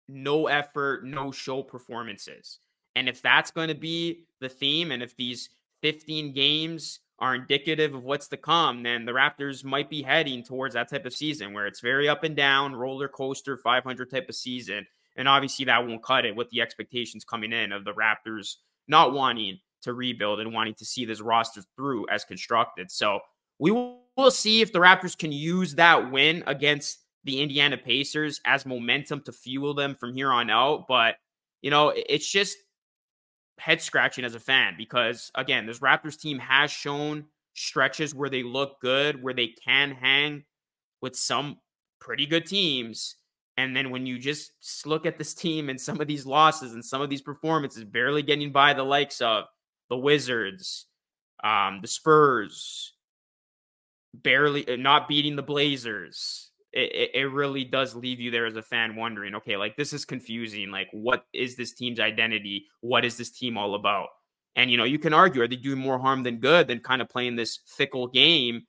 no 0.07 0.47
effort, 0.47 1.05
no 1.05 1.31
show 1.31 1.63
performances? 1.63 2.59
And 2.95 3.09
if 3.09 3.21
that's 3.21 3.51
going 3.51 3.69
to 3.69 3.75
be 3.75 4.25
the 4.39 4.49
theme, 4.49 4.91
and 4.91 5.03
if 5.03 5.15
these 5.15 5.49
15 5.81 6.33
games 6.33 6.99
are 7.19 7.35
indicative 7.35 7.93
of 7.93 8.03
what's 8.03 8.27
to 8.27 8.37
come, 8.37 8.83
then 8.83 9.05
the 9.05 9.11
Raptors 9.11 9.63
might 9.63 9.89
be 9.89 10.01
heading 10.01 10.43
towards 10.43 10.73
that 10.75 10.89
type 10.89 11.05
of 11.05 11.13
season 11.13 11.53
where 11.53 11.67
it's 11.67 11.79
very 11.79 12.09
up 12.09 12.23
and 12.23 12.35
down, 12.35 12.75
roller 12.75 13.07
coaster, 13.07 13.57
500 13.57 14.09
type 14.09 14.27
of 14.27 14.35
season. 14.35 14.85
And 15.15 15.27
obviously, 15.27 15.65
that 15.65 15.87
won't 15.87 16.03
cut 16.03 16.25
it 16.25 16.35
with 16.35 16.49
the 16.49 16.61
expectations 16.61 17.23
coming 17.23 17.53
in 17.53 17.71
of 17.71 17.85
the 17.85 17.93
Raptors 17.93 18.55
not 18.87 19.13
wanting 19.13 19.59
to 19.83 19.93
rebuild 19.93 20.39
and 20.39 20.53
wanting 20.53 20.73
to 20.75 20.85
see 20.85 21.05
this 21.05 21.21
roster 21.21 21.61
through 21.75 22.07
as 22.09 22.25
constructed. 22.25 22.91
So 22.91 23.19
we 23.59 23.71
will 23.71 24.31
see 24.31 24.61
if 24.61 24.73
the 24.73 24.79
Raptors 24.79 25.17
can 25.17 25.31
use 25.31 25.75
that 25.75 26.11
win 26.11 26.43
against 26.47 26.99
the 27.23 27.41
Indiana 27.41 27.77
Pacers 27.77 28.41
as 28.45 28.65
momentum 28.65 29.21
to 29.21 29.31
fuel 29.31 29.73
them 29.73 29.95
from 29.95 30.13
here 30.13 30.31
on 30.31 30.49
out. 30.49 30.87
But, 30.87 31.15
you 31.61 31.71
know, 31.71 31.93
it's 31.95 32.29
just 32.29 32.57
head 33.57 33.81
scratching 33.81 34.25
as 34.25 34.35
a 34.35 34.39
fan 34.39 34.75
because, 34.77 35.31
again, 35.35 35.65
this 35.65 35.79
Raptors 35.79 36.19
team 36.19 36.39
has 36.39 36.71
shown 36.71 37.25
stretches 37.53 38.13
where 38.13 38.29
they 38.29 38.43
look 38.43 38.81
good, 38.81 39.23
where 39.23 39.33
they 39.33 39.53
can 39.63 39.91
hang 39.91 40.43
with 41.01 41.15
some 41.15 41.57
pretty 41.99 42.25
good 42.25 42.45
teams. 42.45 43.15
And 43.57 43.75
then 43.75 43.89
when 43.89 44.05
you 44.05 44.19
just 44.19 44.51
look 44.85 45.05
at 45.05 45.17
this 45.17 45.33
team 45.33 45.69
and 45.69 45.79
some 45.79 46.01
of 46.01 46.07
these 46.07 46.25
losses 46.25 46.73
and 46.73 46.83
some 46.83 47.01
of 47.01 47.09
these 47.09 47.21
performances, 47.21 47.85
barely 47.85 48.21
getting 48.21 48.51
by 48.51 48.73
the 48.73 48.83
likes 48.83 49.21
of 49.21 49.45
the 49.89 49.97
Wizards, 49.97 50.87
um, 51.43 51.79
the 51.81 51.87
Spurs, 51.87 52.93
barely 54.13 54.67
uh, 54.67 54.75
not 54.75 55.07
beating 55.07 55.35
the 55.35 55.43
Blazers, 55.43 56.51
it, 56.73 57.11
it 57.13 57.31
really 57.31 57.63
does 57.63 57.95
leave 57.95 58.19
you 58.19 58.29
there 58.29 58.45
as 58.45 58.57
a 58.57 58.61
fan 58.61 58.97
wondering, 58.97 59.35
okay, 59.35 59.55
like 59.55 59.77
this 59.77 59.93
is 59.93 60.03
confusing. 60.03 60.69
Like, 60.71 60.89
what 60.91 61.25
is 61.33 61.55
this 61.55 61.73
team's 61.73 62.01
identity? 62.01 62.65
What 62.81 63.05
is 63.05 63.15
this 63.15 63.31
team 63.31 63.57
all 63.57 63.75
about? 63.75 64.09
And 64.57 64.69
you 64.69 64.77
know, 64.77 64.83
you 64.83 64.99
can 64.99 65.13
argue, 65.13 65.41
are 65.41 65.47
they 65.47 65.55
doing 65.55 65.79
more 65.79 65.99
harm 65.99 66.23
than 66.23 66.37
good 66.37 66.67
than 66.67 66.79
kind 66.79 67.01
of 67.01 67.09
playing 67.09 67.35
this 67.35 67.59
fickle 67.65 68.07
game 68.07 68.63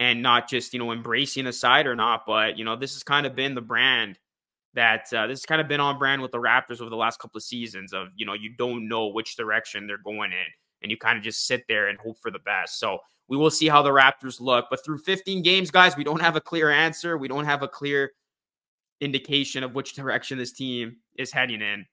and 0.00 0.22
not 0.22 0.48
just 0.48 0.72
you 0.72 0.80
know 0.80 0.90
embracing 0.90 1.46
a 1.46 1.52
side 1.52 1.86
or 1.86 1.94
not? 1.94 2.22
But 2.26 2.58
you 2.58 2.64
know, 2.64 2.74
this 2.74 2.94
has 2.94 3.04
kind 3.04 3.26
of 3.26 3.36
been 3.36 3.54
the 3.54 3.60
brand 3.60 4.18
that 4.74 5.12
uh, 5.12 5.26
this 5.26 5.40
has 5.40 5.46
kind 5.46 5.60
of 5.60 5.68
been 5.68 5.80
on 5.80 5.98
brand 5.98 6.22
with 6.22 6.32
the 6.32 6.38
Raptors 6.38 6.80
over 6.80 6.90
the 6.90 6.96
last 6.96 7.18
couple 7.20 7.38
of 7.38 7.42
seasons 7.42 7.92
of, 7.92 8.08
you 8.16 8.24
know, 8.24 8.32
you 8.32 8.50
don't 8.56 8.88
know 8.88 9.08
which 9.08 9.36
direction 9.36 9.86
they're 9.86 9.98
going 9.98 10.32
in 10.32 10.46
and 10.82 10.90
you 10.90 10.96
kind 10.96 11.16
of 11.16 11.24
just 11.24 11.46
sit 11.46 11.64
there 11.68 11.88
and 11.88 11.98
hope 11.98 12.18
for 12.20 12.30
the 12.30 12.38
best. 12.40 12.78
So 12.78 12.98
we 13.28 13.36
will 13.36 13.50
see 13.50 13.68
how 13.68 13.82
the 13.82 13.90
Raptors 13.90 14.40
look. 14.40 14.66
But 14.70 14.84
through 14.84 14.98
15 14.98 15.42
games, 15.42 15.70
guys, 15.70 15.96
we 15.96 16.04
don't 16.04 16.20
have 16.20 16.36
a 16.36 16.40
clear 16.40 16.70
answer. 16.70 17.16
We 17.16 17.28
don't 17.28 17.44
have 17.44 17.62
a 17.62 17.68
clear 17.68 18.12
indication 19.00 19.62
of 19.62 19.74
which 19.74 19.94
direction 19.94 20.38
this 20.38 20.52
team 20.52 20.96
is 21.18 21.32
heading 21.32 21.62
in. 21.62 21.86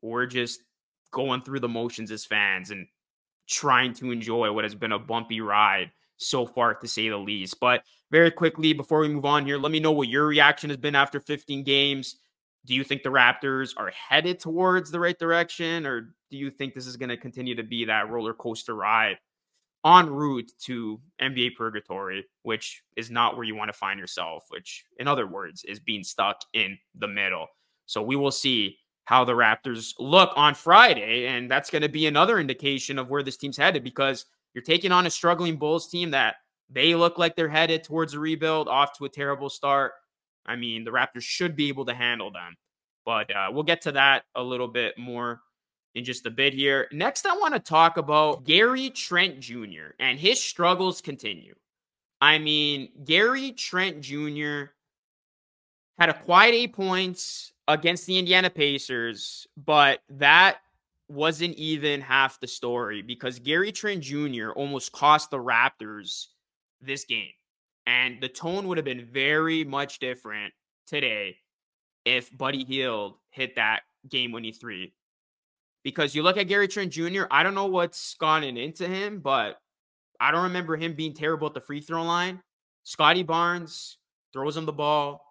We're 0.00 0.26
just 0.26 0.62
going 1.10 1.42
through 1.42 1.60
the 1.60 1.68
motions 1.68 2.10
as 2.10 2.24
fans 2.24 2.70
and 2.70 2.86
trying 3.48 3.92
to 3.94 4.10
enjoy 4.10 4.52
what 4.52 4.64
has 4.64 4.74
been 4.74 4.92
a 4.92 4.98
bumpy 4.98 5.40
ride 5.40 5.90
so 6.16 6.46
far, 6.46 6.74
to 6.74 6.88
say 6.88 7.08
the 7.08 7.16
least. 7.16 7.58
But 7.60 7.82
very 8.10 8.30
quickly, 8.30 8.72
before 8.72 9.00
we 9.00 9.08
move 9.08 9.24
on 9.24 9.46
here, 9.46 9.58
let 9.58 9.72
me 9.72 9.80
know 9.80 9.92
what 9.92 10.08
your 10.08 10.26
reaction 10.26 10.70
has 10.70 10.76
been 10.76 10.94
after 10.94 11.20
15 11.20 11.64
games. 11.64 12.16
Do 12.64 12.74
you 12.74 12.84
think 12.84 13.02
the 13.02 13.08
Raptors 13.08 13.72
are 13.76 13.90
headed 13.90 14.38
towards 14.38 14.90
the 14.90 15.00
right 15.00 15.18
direction, 15.18 15.86
or 15.86 16.14
do 16.30 16.36
you 16.36 16.50
think 16.50 16.74
this 16.74 16.86
is 16.86 16.96
going 16.96 17.08
to 17.08 17.16
continue 17.16 17.54
to 17.56 17.64
be 17.64 17.84
that 17.86 18.08
roller 18.08 18.34
coaster 18.34 18.74
ride 18.74 19.18
en 19.84 20.08
route 20.08 20.50
to 20.60 21.00
NBA 21.20 21.56
purgatory, 21.56 22.24
which 22.42 22.82
is 22.96 23.10
not 23.10 23.34
where 23.34 23.44
you 23.44 23.56
want 23.56 23.68
to 23.68 23.76
find 23.76 23.98
yourself, 23.98 24.44
which, 24.48 24.84
in 24.98 25.08
other 25.08 25.26
words, 25.26 25.64
is 25.64 25.80
being 25.80 26.04
stuck 26.04 26.40
in 26.54 26.78
the 26.94 27.08
middle? 27.08 27.48
So 27.86 28.00
we 28.00 28.14
will 28.14 28.30
see 28.30 28.78
how 29.04 29.24
the 29.24 29.32
Raptors 29.32 29.94
look 29.98 30.30
on 30.36 30.54
Friday. 30.54 31.26
And 31.26 31.50
that's 31.50 31.70
going 31.70 31.82
to 31.82 31.88
be 31.88 32.06
another 32.06 32.38
indication 32.38 32.98
of 32.98 33.10
where 33.10 33.22
this 33.22 33.36
team's 33.36 33.56
headed 33.56 33.82
because 33.82 34.26
you're 34.54 34.62
taking 34.62 34.92
on 34.92 35.06
a 35.06 35.10
struggling 35.10 35.56
Bulls 35.56 35.88
team 35.88 36.10
that 36.10 36.36
they 36.70 36.94
look 36.94 37.18
like 37.18 37.36
they're 37.36 37.48
headed 37.48 37.84
towards 37.84 38.14
a 38.14 38.18
rebuild, 38.18 38.68
off 38.68 38.96
to 38.98 39.04
a 39.04 39.08
terrible 39.08 39.50
start. 39.50 39.92
I 40.46 40.56
mean, 40.56 40.84
the 40.84 40.90
Raptors 40.90 41.22
should 41.22 41.54
be 41.56 41.68
able 41.68 41.84
to 41.86 41.94
handle 41.94 42.30
them. 42.30 42.56
But 43.04 43.34
uh, 43.34 43.48
we'll 43.50 43.62
get 43.64 43.82
to 43.82 43.92
that 43.92 44.24
a 44.34 44.42
little 44.42 44.68
bit 44.68 44.96
more 44.96 45.40
in 45.94 46.04
just 46.04 46.26
a 46.26 46.30
bit 46.30 46.54
here. 46.54 46.88
Next, 46.92 47.26
I 47.26 47.36
want 47.36 47.54
to 47.54 47.60
talk 47.60 47.96
about 47.96 48.44
Gary 48.44 48.90
Trent 48.90 49.40
Jr. 49.40 49.94
and 49.98 50.18
his 50.18 50.42
struggles 50.42 51.00
continue. 51.00 51.54
I 52.20 52.38
mean, 52.38 52.90
Gary 53.04 53.52
Trent 53.52 54.00
Jr. 54.00 54.66
had 55.98 56.08
a 56.08 56.14
quiet 56.14 56.54
eight 56.54 56.72
points 56.72 57.52
against 57.68 58.06
the 58.06 58.18
Indiana 58.18 58.48
Pacers, 58.48 59.46
but 59.56 60.00
that 60.08 60.58
wasn't 61.12 61.54
even 61.56 62.00
half 62.00 62.40
the 62.40 62.46
story 62.46 63.02
because 63.02 63.38
Gary 63.38 63.70
Trent 63.70 64.02
Jr. 64.02 64.50
almost 64.50 64.92
cost 64.92 65.30
the 65.30 65.38
Raptors 65.38 66.28
this 66.80 67.04
game. 67.04 67.32
And 67.86 68.20
the 68.20 68.28
tone 68.28 68.66
would 68.68 68.78
have 68.78 68.84
been 68.84 69.08
very 69.12 69.64
much 69.64 69.98
different 69.98 70.54
today 70.86 71.36
if 72.04 72.36
Buddy 72.36 72.64
Hield 72.64 73.14
hit 73.30 73.56
that 73.56 73.80
game 74.08 74.32
winning 74.32 74.52
three. 74.52 74.94
Because 75.84 76.14
you 76.14 76.22
look 76.22 76.36
at 76.36 76.48
Gary 76.48 76.68
Trent 76.68 76.92
Jr., 76.92 77.24
I 77.30 77.42
don't 77.42 77.54
know 77.54 77.66
what's 77.66 78.14
gone 78.14 78.44
into 78.44 78.86
him, 78.86 79.20
but 79.20 79.58
I 80.20 80.30
don't 80.30 80.44
remember 80.44 80.76
him 80.76 80.94
being 80.94 81.12
terrible 81.12 81.48
at 81.48 81.54
the 81.54 81.60
free 81.60 81.80
throw 81.80 82.04
line. 82.04 82.40
Scottie 82.84 83.24
Barnes 83.24 83.98
throws 84.32 84.56
him 84.56 84.64
the 84.64 84.72
ball. 84.72 85.24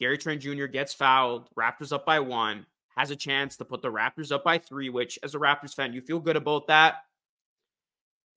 Gary 0.00 0.18
Trent 0.18 0.42
Jr. 0.42 0.66
gets 0.66 0.92
fouled. 0.92 1.48
Raptors 1.56 1.92
up 1.92 2.04
by 2.04 2.20
one, 2.20 2.66
has 2.96 3.10
a 3.10 3.16
chance 3.16 3.56
to 3.56 3.64
put 3.64 3.82
the 3.82 3.90
Raptors 3.92 4.32
up 4.32 4.44
by 4.44 4.58
three, 4.58 4.88
which 4.88 5.18
as 5.22 5.34
a 5.34 5.38
Raptors 5.38 5.74
fan, 5.74 5.92
you 5.92 6.00
feel 6.00 6.20
good 6.20 6.36
about 6.36 6.66
that. 6.68 6.96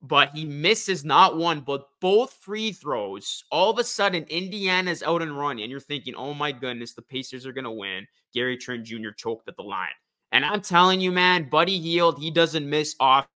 but 0.02 0.30
he 0.34 0.44
misses 0.46 1.04
not 1.04 1.36
one, 1.36 1.60
but 1.60 1.88
both 2.00 2.32
free 2.32 2.72
throws. 2.72 3.44
All 3.50 3.70
of 3.70 3.78
a 3.78 3.84
sudden, 3.84 4.24
Indiana's 4.30 5.02
out 5.02 5.20
and 5.20 5.36
running, 5.36 5.62
and 5.62 5.70
you're 5.70 5.78
thinking, 5.80 6.14
oh 6.14 6.32
my 6.32 6.52
goodness, 6.52 6.94
the 6.94 7.02
Pacers 7.02 7.44
are 7.46 7.52
going 7.52 7.64
to 7.64 7.70
win. 7.70 8.06
Gary 8.34 8.56
Trent 8.56 8.84
Jr. 8.84 9.10
choked 9.14 9.48
at 9.48 9.56
the 9.56 9.62
line. 9.62 9.90
And 10.32 10.44
I'm 10.44 10.62
telling 10.62 11.00
you, 11.00 11.12
man, 11.12 11.48
Buddy 11.50 11.78
Hield, 11.78 12.18
he 12.18 12.30
doesn't 12.30 12.68
miss 12.68 12.96
often. 12.98 13.28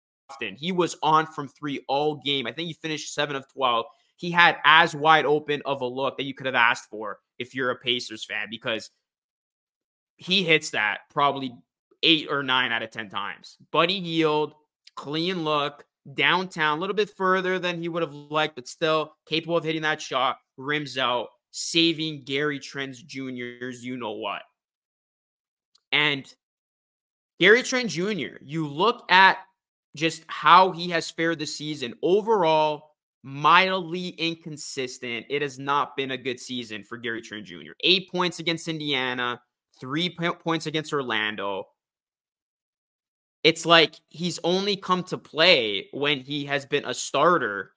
He 0.55 0.71
was 0.71 0.95
on 1.03 1.27
from 1.27 1.49
three 1.49 1.83
all 1.89 2.15
game. 2.23 2.47
I 2.47 2.53
think 2.53 2.67
he 2.67 2.73
finished 2.73 3.13
seven 3.13 3.35
of 3.35 3.45
12. 3.49 3.85
He 4.15 4.31
had 4.31 4.57
as 4.63 4.95
wide 4.95 5.25
open 5.25 5.61
of 5.65 5.81
a 5.81 5.85
look 5.85 6.17
that 6.17 6.23
you 6.23 6.33
could 6.33 6.45
have 6.45 6.55
asked 6.55 6.89
for 6.89 7.19
if 7.39 7.53
you're 7.53 7.71
a 7.71 7.75
Pacers 7.75 8.23
fan 8.23 8.47
because 8.49 8.89
he 10.17 10.43
hits 10.43 10.71
that 10.71 10.99
probably 11.09 11.55
eight 12.03 12.27
or 12.29 12.43
nine 12.43 12.71
out 12.71 12.83
of 12.83 12.91
10 12.91 13.09
times. 13.09 13.57
Buddy 13.71 13.99
Hield, 13.99 14.53
clean 14.95 15.43
look, 15.43 15.85
downtown, 16.13 16.77
a 16.77 16.81
little 16.81 16.95
bit 16.95 17.09
further 17.15 17.59
than 17.59 17.81
he 17.81 17.89
would 17.89 18.03
have 18.03 18.13
liked, 18.13 18.55
but 18.55 18.67
still 18.67 19.15
capable 19.25 19.57
of 19.57 19.63
hitting 19.63 19.81
that 19.83 20.01
shot, 20.01 20.37
rims 20.57 20.97
out, 20.97 21.29
saving 21.51 22.23
Gary 22.25 22.59
Trent 22.59 22.95
Jr.'s 22.95 23.83
you 23.83 23.97
know 23.97 24.11
what. 24.11 24.41
And 25.91 26.25
Gary 27.39 27.63
Trent 27.63 27.89
Jr., 27.89 28.37
you 28.41 28.67
look 28.67 29.09
at 29.11 29.37
just 29.95 30.23
how 30.27 30.71
he 30.71 30.89
has 30.89 31.09
fared 31.09 31.39
this 31.39 31.55
season 31.55 31.93
overall, 32.01 32.91
mildly 33.23 34.09
inconsistent. 34.09 35.25
It 35.29 35.41
has 35.41 35.59
not 35.59 35.95
been 35.95 36.11
a 36.11 36.17
good 36.17 36.39
season 36.39 36.83
for 36.83 36.97
Gary 36.97 37.21
Trent 37.21 37.45
Jr. 37.45 37.73
Eight 37.81 38.09
points 38.11 38.39
against 38.39 38.67
Indiana, 38.67 39.39
three 39.79 40.09
points 40.09 40.65
against 40.65 40.93
Orlando. 40.93 41.67
It's 43.43 43.65
like 43.65 43.95
he's 44.09 44.39
only 44.43 44.75
come 44.75 45.03
to 45.05 45.17
play 45.17 45.89
when 45.91 46.19
he 46.19 46.45
has 46.45 46.65
been 46.65 46.85
a 46.85 46.93
starter 46.93 47.71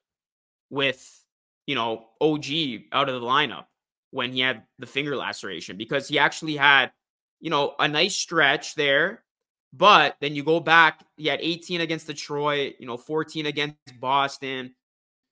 with, 0.70 1.24
you 1.66 1.74
know, 1.74 2.06
OG 2.20 2.46
out 2.92 3.08
of 3.08 3.20
the 3.20 3.26
lineup 3.26 3.64
when 4.10 4.32
he 4.32 4.40
had 4.40 4.62
the 4.78 4.86
finger 4.86 5.16
laceration 5.16 5.76
because 5.76 6.08
he 6.08 6.18
actually 6.18 6.56
had, 6.56 6.92
you 7.40 7.50
know, 7.50 7.74
a 7.80 7.88
nice 7.88 8.14
stretch 8.14 8.74
there. 8.76 9.24
But 9.72 10.16
then 10.20 10.34
you 10.34 10.42
go 10.42 10.60
back, 10.60 11.04
he 11.16 11.26
had 11.26 11.40
18 11.42 11.80
against 11.80 12.06
Detroit, 12.06 12.76
you 12.78 12.86
know, 12.86 12.96
14 12.96 13.46
against 13.46 13.76
Boston, 14.00 14.74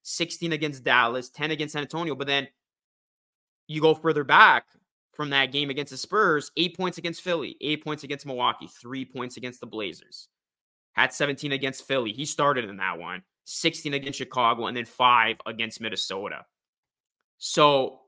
16 0.02 0.52
against 0.52 0.84
Dallas, 0.84 1.30
10 1.30 1.52
against 1.52 1.72
San 1.72 1.82
Antonio. 1.82 2.14
But 2.14 2.26
then 2.26 2.48
you 3.68 3.80
go 3.80 3.94
further 3.94 4.24
back, 4.24 4.66
from 5.16 5.30
that 5.30 5.52
game 5.52 5.70
against 5.70 5.90
the 5.90 5.96
Spurs, 5.96 6.50
eight 6.56 6.76
points 6.76 6.98
against 6.98 7.22
Philly, 7.22 7.56
eight 7.60 7.84
points 7.84 8.04
against 8.04 8.26
Milwaukee, 8.26 8.68
three 8.80 9.04
points 9.04 9.36
against 9.36 9.60
the 9.60 9.66
Blazers. 9.66 10.28
Had 10.92 11.12
17 11.12 11.52
against 11.52 11.86
Philly. 11.86 12.12
He 12.12 12.24
started 12.24 12.66
in 12.66 12.76
that 12.76 12.98
one, 12.98 13.22
16 13.44 13.94
against 13.94 14.18
Chicago, 14.18 14.66
and 14.66 14.76
then 14.76 14.84
five 14.84 15.36
against 15.46 15.80
Minnesota. 15.80 16.44
So 17.38 18.00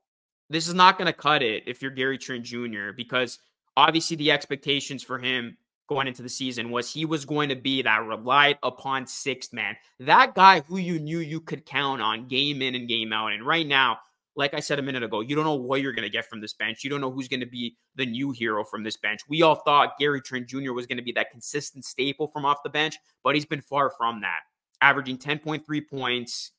this 0.49 0.69
is 0.69 0.75
not 0.75 0.99
going 0.99 1.07
to 1.07 1.13
cut 1.13 1.43
it 1.43 1.65
if 1.67 1.83
you're 1.83 1.91
Gary 1.91 2.19
Trent 2.19 2.45
Jr., 2.45 2.93
because 2.97 3.39
obviously 3.77 4.17
the 4.17 4.31
expectations 4.31 5.03
for 5.03 5.19
him 5.19 5.57
going 5.89 6.09
into 6.09 6.23
the 6.23 6.29
season 6.29 6.71
was 6.71 6.93
he 6.93 7.05
was 7.05 7.25
going 7.25 7.49
to 7.49 7.57
be 7.57 7.83
that 7.83 8.05
relied 8.05 8.59
upon 8.63 9.07
sixth 9.07 9.53
man, 9.53 9.77
that 10.01 10.35
guy 10.35 10.61
who 10.61 10.79
you 10.79 10.99
knew 10.99 11.19
you 11.19 11.41
could 11.41 11.65
count 11.65 12.01
on 12.01 12.29
game 12.29 12.63
in 12.63 12.75
and 12.75 12.89
game 12.89 13.13
out. 13.13 13.33
And 13.33 13.47
right 13.47 13.67
now, 13.67 13.99
like 14.37 14.53
I 14.53 14.61
said 14.61 14.79
a 14.79 14.83
minute 14.83 15.03
ago, 15.03 15.21
you 15.21 15.35
don't 15.35 15.45
know 15.45 15.55
what 15.55 15.81
you're 15.81 15.95
going 15.95 16.05
to 16.05 16.11
get 16.11 16.27
from 16.27 16.41
this 16.41 16.53
bench. 16.53 16.85
You 16.85 16.91
don't 16.91 17.01
know 17.01 17.11
who's 17.11 17.27
going 17.29 17.41
to 17.41 17.47
be 17.47 17.77
the 17.95 18.05
new 18.05 18.31
hero 18.31 18.65
from 18.65 18.85
this 18.85 18.97
bench. 18.97 19.21
We 19.29 19.43
all 19.43 19.55
thought 19.55 19.99
Gary 19.99 20.21
Trent 20.21 20.47
Jr. 20.47 20.73
was 20.73 20.87
going 20.87 20.99
to 20.99 21.03
be 21.03 21.13
that 21.13 21.31
consistent 21.31 21.85
staple 21.85 22.29
from 22.29 22.45
off 22.45 22.59
the 22.63 22.71
bench, 22.71 22.97
but 23.25 23.35
he's 23.35 23.47
been 23.47 23.63
far 23.63 23.91
from 23.97 24.21
that, 24.21 24.41
averaging 24.83 25.19
10.3 25.19 25.89
points. 25.89 26.53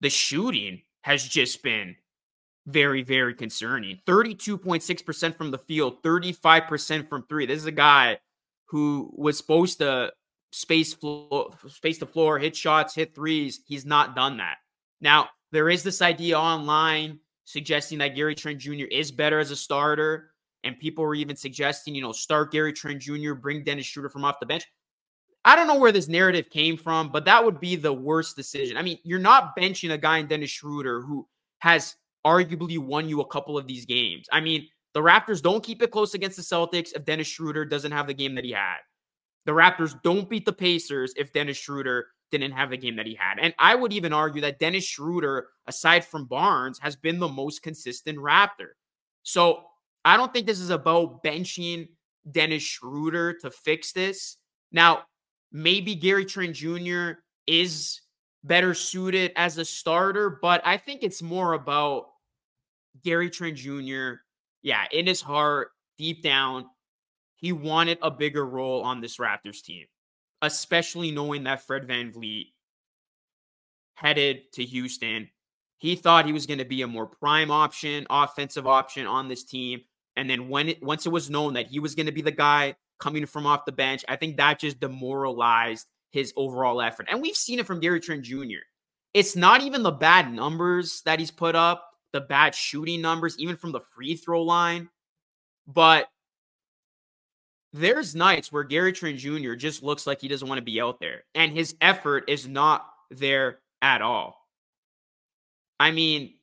The 0.00 0.10
shooting 0.10 0.82
has 1.02 1.24
just 1.24 1.62
been 1.64 1.96
very, 2.66 3.02
very 3.02 3.34
concerning. 3.34 3.98
32.6% 4.06 5.36
from 5.36 5.50
the 5.50 5.58
field, 5.58 6.02
35% 6.02 7.08
from 7.08 7.24
three. 7.28 7.46
This 7.46 7.58
is 7.58 7.66
a 7.66 7.72
guy 7.72 8.18
who 8.66 9.10
was 9.16 9.36
supposed 9.36 9.78
to 9.78 10.12
space 10.52 10.94
floor, 10.94 11.50
space 11.68 11.98
the 11.98 12.06
floor, 12.06 12.38
hit 12.38 12.54
shots, 12.54 12.94
hit 12.94 13.14
threes. 13.14 13.60
He's 13.66 13.84
not 13.84 14.14
done 14.14 14.36
that. 14.36 14.58
Now, 15.00 15.28
there 15.52 15.70
is 15.70 15.82
this 15.82 16.02
idea 16.02 16.38
online 16.38 17.18
suggesting 17.44 17.98
that 17.98 18.14
Gary 18.14 18.34
Trent 18.34 18.58
Jr. 18.58 18.84
is 18.90 19.10
better 19.10 19.38
as 19.38 19.50
a 19.50 19.56
starter. 19.56 20.32
And 20.64 20.78
people 20.78 21.04
were 21.04 21.14
even 21.14 21.36
suggesting, 21.36 21.94
you 21.94 22.02
know, 22.02 22.12
start 22.12 22.52
Gary 22.52 22.72
Trent 22.72 23.00
Jr., 23.00 23.34
bring 23.34 23.64
Dennis 23.64 23.86
Schroeder 23.86 24.08
from 24.08 24.24
off 24.24 24.40
the 24.40 24.46
bench. 24.46 24.64
I 25.44 25.56
don't 25.56 25.68
know 25.68 25.78
where 25.78 25.92
this 25.92 26.08
narrative 26.08 26.50
came 26.50 26.76
from, 26.76 27.10
but 27.10 27.24
that 27.24 27.42
would 27.42 27.60
be 27.60 27.76
the 27.76 27.92
worst 27.92 28.36
decision. 28.36 28.76
I 28.76 28.82
mean, 28.82 28.98
you're 29.04 29.18
not 29.18 29.56
benching 29.56 29.92
a 29.92 29.98
guy 29.98 30.18
in 30.18 30.26
Dennis 30.26 30.50
Schroeder 30.50 31.00
who 31.00 31.26
has 31.60 31.96
arguably 32.26 32.78
won 32.78 33.08
you 33.08 33.20
a 33.20 33.26
couple 33.26 33.56
of 33.56 33.66
these 33.66 33.86
games. 33.86 34.26
I 34.32 34.40
mean, 34.40 34.68
the 34.94 35.00
Raptors 35.00 35.40
don't 35.40 35.64
keep 35.64 35.80
it 35.80 35.90
close 35.90 36.14
against 36.14 36.36
the 36.36 36.42
Celtics 36.42 36.90
if 36.94 37.04
Dennis 37.04 37.28
Schroeder 37.28 37.64
doesn't 37.64 37.92
have 37.92 38.08
the 38.08 38.14
game 38.14 38.34
that 38.34 38.44
he 38.44 38.50
had. 38.50 38.78
The 39.46 39.52
Raptors 39.52 39.94
don't 40.02 40.28
beat 40.28 40.44
the 40.44 40.52
Pacers 40.52 41.14
if 41.16 41.32
Dennis 41.32 41.56
Schroeder 41.56 42.08
didn't 42.30 42.52
have 42.52 42.70
the 42.70 42.76
game 42.76 42.96
that 42.96 43.06
he 43.06 43.14
had. 43.14 43.38
And 43.40 43.54
I 43.58 43.74
would 43.74 43.92
even 43.92 44.12
argue 44.12 44.42
that 44.42 44.58
Dennis 44.58 44.84
Schroeder, 44.84 45.48
aside 45.66 46.04
from 46.04 46.26
Barnes, 46.26 46.78
has 46.78 46.96
been 46.96 47.18
the 47.18 47.28
most 47.28 47.62
consistent 47.62 48.18
Raptor. 48.18 48.70
So 49.22 49.64
I 50.04 50.16
don't 50.16 50.32
think 50.32 50.46
this 50.46 50.60
is 50.60 50.70
about 50.70 51.22
benching 51.22 51.88
Dennis 52.30 52.62
Schroeder 52.62 53.34
to 53.34 53.50
fix 53.50 53.92
this. 53.92 54.36
Now, 54.72 55.04
maybe 55.52 55.94
Gary 55.94 56.24
Trent 56.24 56.54
Jr. 56.54 57.12
is 57.46 58.00
better 58.44 58.74
suited 58.74 59.32
as 59.36 59.58
a 59.58 59.64
starter, 59.64 60.38
but 60.42 60.60
I 60.64 60.76
think 60.76 61.02
it's 61.02 61.22
more 61.22 61.54
about 61.54 62.06
Gary 63.02 63.30
Trent 63.30 63.56
Jr. 63.56 64.14
Yeah, 64.62 64.84
in 64.92 65.06
his 65.06 65.20
heart, 65.20 65.70
deep 65.96 66.22
down, 66.22 66.66
he 67.36 67.52
wanted 67.52 67.98
a 68.02 68.10
bigger 68.10 68.44
role 68.44 68.82
on 68.82 69.00
this 69.00 69.16
Raptors 69.16 69.62
team 69.62 69.86
especially 70.42 71.10
knowing 71.10 71.44
that 71.44 71.62
Fred 71.62 71.86
VanVleet 71.86 72.52
headed 73.94 74.52
to 74.52 74.64
Houston. 74.64 75.28
He 75.78 75.96
thought 75.96 76.26
he 76.26 76.32
was 76.32 76.46
going 76.46 76.58
to 76.58 76.64
be 76.64 76.82
a 76.82 76.86
more 76.86 77.06
prime 77.06 77.50
option, 77.50 78.06
offensive 78.10 78.66
option 78.66 79.06
on 79.06 79.28
this 79.28 79.44
team. 79.44 79.80
And 80.16 80.28
then 80.28 80.48
when 80.48 80.68
it 80.68 80.82
once 80.82 81.06
it 81.06 81.10
was 81.10 81.30
known 81.30 81.54
that 81.54 81.68
he 81.68 81.78
was 81.78 81.94
going 81.94 82.06
to 82.06 82.12
be 82.12 82.22
the 82.22 82.30
guy 82.30 82.74
coming 82.98 83.26
from 83.26 83.46
off 83.46 83.64
the 83.64 83.72
bench, 83.72 84.04
I 84.08 84.16
think 84.16 84.36
that 84.36 84.58
just 84.58 84.80
demoralized 84.80 85.86
his 86.10 86.32
overall 86.36 86.80
effort. 86.80 87.06
And 87.10 87.22
we've 87.22 87.36
seen 87.36 87.58
it 87.58 87.66
from 87.66 87.80
Gary 87.80 88.00
Trent 88.00 88.24
Jr. 88.24 88.64
It's 89.14 89.36
not 89.36 89.62
even 89.62 89.82
the 89.82 89.92
bad 89.92 90.32
numbers 90.32 91.02
that 91.02 91.18
he's 91.18 91.30
put 91.30 91.54
up, 91.54 91.90
the 92.12 92.20
bad 92.20 92.54
shooting 92.54 93.00
numbers, 93.00 93.38
even 93.38 93.56
from 93.56 93.72
the 93.72 93.80
free 93.94 94.16
throw 94.16 94.42
line, 94.42 94.88
but 95.66 96.08
there's 97.72 98.14
nights 98.14 98.50
where 98.50 98.64
Gary 98.64 98.92
Trent 98.92 99.18
Jr. 99.18 99.54
just 99.54 99.82
looks 99.82 100.06
like 100.06 100.20
he 100.20 100.28
doesn't 100.28 100.48
want 100.48 100.58
to 100.58 100.64
be 100.64 100.80
out 100.80 101.00
there, 101.00 101.24
and 101.34 101.52
his 101.52 101.74
effort 101.80 102.24
is 102.28 102.48
not 102.48 102.86
there 103.10 103.58
at 103.82 104.02
all. 104.02 104.46
I 105.78 105.90
mean, 105.90 106.34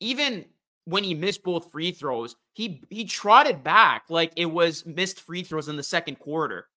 even 0.00 0.44
when 0.84 1.04
he 1.04 1.14
missed 1.14 1.42
both 1.42 1.70
free 1.70 1.92
throws, 1.92 2.36
he 2.54 2.82
he 2.90 3.04
trotted 3.04 3.62
back 3.62 4.04
like 4.08 4.32
it 4.36 4.46
was 4.46 4.86
missed 4.86 5.20
free 5.20 5.42
throws 5.42 5.68
in 5.68 5.76
the 5.76 5.82
second 5.82 6.18
quarter. 6.18 6.68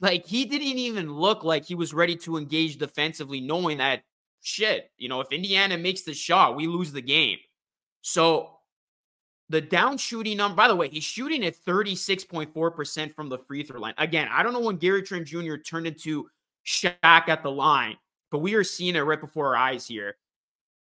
Like 0.00 0.26
he 0.26 0.44
didn't 0.44 0.66
even 0.66 1.12
look 1.12 1.42
like 1.42 1.64
he 1.64 1.74
was 1.74 1.94
ready 1.94 2.16
to 2.16 2.36
engage 2.36 2.76
defensively, 2.76 3.40
knowing 3.40 3.78
that 3.78 4.02
shit, 4.42 4.90
you 4.98 5.08
know, 5.08 5.20
if 5.20 5.32
Indiana 5.32 5.78
makes 5.78 6.02
the 6.02 6.14
shot, 6.14 6.56
we 6.56 6.66
lose 6.66 6.92
the 6.92 7.00
game. 7.00 7.38
So 8.02 8.55
the 9.48 9.60
down 9.60 9.96
shooting 9.96 10.36
number, 10.36 10.56
by 10.56 10.68
the 10.68 10.76
way, 10.76 10.88
he's 10.88 11.04
shooting 11.04 11.44
at 11.44 11.56
36.4% 11.56 13.14
from 13.14 13.28
the 13.28 13.38
free 13.38 13.62
throw 13.62 13.80
line. 13.80 13.94
Again, 13.98 14.28
I 14.30 14.42
don't 14.42 14.52
know 14.52 14.60
when 14.60 14.76
Gary 14.76 15.02
Trent 15.02 15.26
Jr. 15.26 15.56
turned 15.56 15.86
into 15.86 16.28
Shaq 16.66 17.28
at 17.28 17.42
the 17.42 17.50
line, 17.50 17.96
but 18.30 18.38
we 18.38 18.54
are 18.54 18.64
seeing 18.64 18.96
it 18.96 19.00
right 19.00 19.20
before 19.20 19.48
our 19.48 19.56
eyes 19.56 19.86
here. 19.86 20.16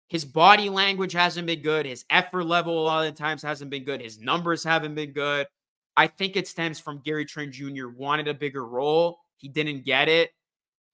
His 0.08 0.26
body 0.26 0.68
language 0.68 1.14
hasn't 1.14 1.46
been 1.46 1.62
good. 1.62 1.86
His 1.86 2.04
effort 2.10 2.44
level 2.44 2.78
a 2.78 2.84
lot 2.84 3.06
of 3.06 3.14
times 3.14 3.42
hasn't 3.42 3.70
been 3.70 3.84
good. 3.84 4.02
His 4.02 4.20
numbers 4.20 4.62
haven't 4.62 4.94
been 4.94 5.12
good. 5.12 5.46
I 5.96 6.06
think 6.06 6.36
it 6.36 6.46
stems 6.46 6.78
from 6.78 7.00
Gary 7.02 7.24
Trent 7.24 7.52
Jr. 7.52 7.88
wanted 7.88 8.28
a 8.28 8.34
bigger 8.34 8.66
role. 8.66 9.18
He 9.38 9.48
didn't 9.48 9.86
get 9.86 10.10
it. 10.10 10.30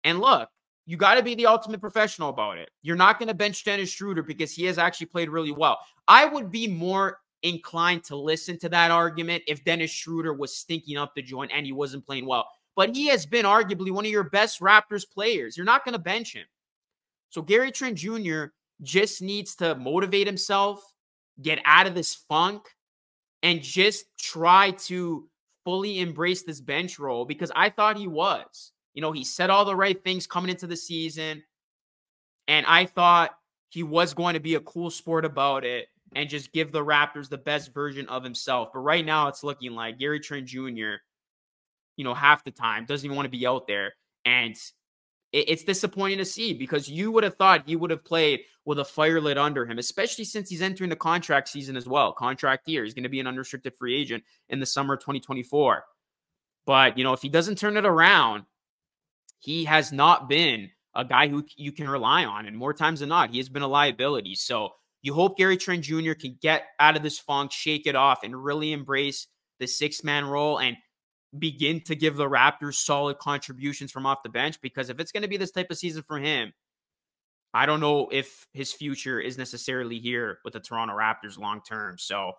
And 0.05 0.21
look, 0.21 0.49
you 0.87 0.97
got 0.97 1.16
to 1.16 1.25
be 1.25 1.35
the 1.35 1.47
ultimate 1.47 1.81
professional 1.81 2.29
about 2.31 2.59
it. 2.59 2.71
You're 2.83 2.97
not 2.97 3.18
going 3.18 3.29
to 3.29 3.35
bench 3.35 3.64
Dennis 3.64 3.90
Schroeder 3.90 4.23
because 4.23 4.53
he 4.53 4.64
has 4.66 4.79
actually 4.79 5.09
played 5.09 5.29
really 5.29 5.53
well. 5.53 5.79
I 6.07 6.25
would 6.25 6.53
be 6.53 6.68
more 6.68 7.18
inclined 7.42 8.05
to 8.05 8.16
listen 8.16 8.59
to 8.59 8.68
that 8.68 8.90
argument 8.90 9.42
if 9.46 9.64
Dennis 9.64 9.90
Schroeder 9.90 10.35
was 10.35 10.55
stinking 10.55 10.96
up 10.96 11.14
the 11.14 11.22
joint 11.22 11.51
and 11.55 11.64
he 11.64 11.72
wasn't 11.72 12.07
playing 12.07 12.27
well. 12.27 12.48
But 12.77 12.94
he 12.94 13.09
has 13.09 13.27
been 13.27 13.44
arguably 13.44 13.90
one 13.90 14.05
of 14.05 14.11
your 14.11 14.24
best 14.24 14.61
Raptors 14.61 15.09
players. 15.09 15.57
You're 15.57 15.66
not 15.66 15.85
going 15.85 15.94
to 15.94 15.98
bench 15.98 16.35
him. 16.35 16.46
So 17.31 17.42
Gary 17.42 17.72
Trent 17.72 17.98
Jr. 17.98 18.46
just 18.83 19.20
needs 19.20 19.55
to 19.57 19.74
motivate 19.74 20.27
himself, 20.27 20.83
get 21.42 21.61
out 21.64 21.87
of 21.87 21.94
this 21.94 22.14
funk, 22.14 22.62
and 23.42 23.62
just 23.62 24.07
try 24.18 24.70
to 24.72 25.29
fully 25.64 26.01
embrace 26.01 26.42
this 26.42 26.61
bench 26.61 26.98
role 26.98 27.24
because 27.24 27.53
I 27.55 27.70
thought 27.70 27.98
he 27.98 28.07
was. 28.07 28.72
You 28.94 29.03
know, 29.03 29.12
he 29.12 29.24
said 29.24 29.51
all 29.51 29.64
the 29.64 29.77
right 29.77 30.03
things 30.03 30.27
coming 30.27 30.51
into 30.51 30.66
the 30.66 30.77
season. 30.77 31.42
And 32.48 32.64
I 32.66 32.87
thought 32.87 33.37
he 33.68 33.83
was 33.83 34.14
going 34.14 34.35
to 34.35 34.40
be 34.40 34.55
a 34.55 34.61
cool 34.61 34.90
sport 34.90 35.24
about 35.24 35.64
it 35.64 35.88
and 36.14 36.29
just 36.29 36.53
give 36.53 36.73
the 36.73 36.85
Raptors 36.85 37.29
the 37.29 37.38
best 37.38 37.75
version 37.75 38.09
of 38.09 38.25
himself. 38.25 38.71
But 38.73 38.81
right 38.81 39.05
now, 39.05 39.29
it's 39.29 39.44
looking 39.44 39.73
like 39.73 39.99
Gary 39.99 40.21
Trent 40.21 40.47
Jr., 40.47 40.97
you 41.97 42.05
know, 42.05 42.14
half 42.14 42.44
the 42.44 42.51
time 42.51 42.87
doesn't 42.87 43.05
even 43.05 43.16
want 43.16 43.27
to 43.27 43.37
be 43.37 43.47
out 43.47 43.66
there. 43.66 43.94
And 44.25 44.55
it's 45.33 45.64
disappointing 45.64 46.18
to 46.18 46.25
see 46.25 46.55
because 46.55 46.88
you 46.88 47.11
would 47.12 47.25
have 47.25 47.35
thought 47.35 47.64
he 47.66 47.77
would 47.77 47.90
have 47.90 48.05
played 48.05 48.40
with 48.64 48.79
a 48.79 48.85
fire 48.85 49.21
lit 49.21 49.37
under 49.37 49.66
him, 49.66 49.79
especially 49.79 50.25
since 50.25 50.49
he's 50.49 50.62
entering 50.62 50.90
the 50.90 50.97
contract 50.97 51.49
season 51.49 51.77
as 51.77 51.87
well. 51.87 52.12
Contract 52.12 52.68
year. 52.68 52.85
He's 52.85 52.94
going 52.94 53.03
to 53.03 53.09
be 53.09 53.21
an 53.21 53.27
unrestricted 53.27 53.75
free 53.77 54.01
agent 54.01 54.25
in 54.49 54.61
the 54.61 54.66
summer 54.66 54.94
of 54.94 55.01
2024. 55.01 55.85
But, 56.64 56.97
you 56.97 57.05
know, 57.05 57.12
if 57.12 57.21
he 57.21 57.29
doesn't 57.29 57.59
turn 57.59 57.77
it 57.77 57.85
around, 57.85 58.44
he 59.38 59.64
has 59.64 59.92
not 59.92 60.29
been 60.29 60.71
a 60.94 61.05
guy 61.05 61.29
who 61.29 61.44
you 61.57 61.73
can 61.73 61.88
rely 61.88 62.25
on. 62.25 62.47
And 62.47 62.57
more 62.57 62.73
times 62.73 63.01
than 63.01 63.09
not, 63.09 63.31
he 63.31 63.38
has 63.38 63.49
been 63.49 63.62
a 63.62 63.68
liability. 63.68 64.35
So 64.35 64.71
you 65.09 65.14
hope 65.14 65.38
Gary 65.38 65.57
Trent 65.57 65.85
Jr. 65.85 66.12
can 66.12 66.37
get 66.42 66.64
out 66.79 66.94
of 66.94 67.03
this 67.03 67.18
funk, 67.18 67.51
shake 67.51 67.87
it 67.87 67.97
off, 67.97 68.25
and 68.25 68.44
really 68.44 68.73
embrace 68.73 69.27
the 69.59 69.66
six 69.66 70.05
man 70.05 70.27
role 70.27 70.59
and 70.59 70.77
begin 71.38 71.81
to 71.85 71.97
give 71.97 72.16
the 72.16 72.29
Raptors 72.29 72.75
solid 72.75 73.16
contributions 73.16 73.90
from 73.90 74.05
off 74.05 74.23
the 74.23 74.29
bench. 74.29 74.61
Because 74.61 74.90
if 74.90 75.01
it's 75.01 75.11
going 75.11 75.23
to 75.23 75.29
be 75.29 75.38
this 75.38 75.51
type 75.51 75.71
of 75.71 75.79
season 75.79 76.03
for 76.03 76.18
him, 76.18 76.53
I 77.55 77.64
don't 77.64 77.81
know 77.81 78.11
if 78.12 78.47
his 78.53 78.75
future 78.75 79.18
is 79.18 79.38
necessarily 79.38 79.99
here 79.99 80.40
with 80.44 80.53
the 80.53 80.61
Toronto 80.61 80.94
Raptors 80.94 81.38
long 81.38 81.62
term. 81.66 81.97
So 81.97 82.33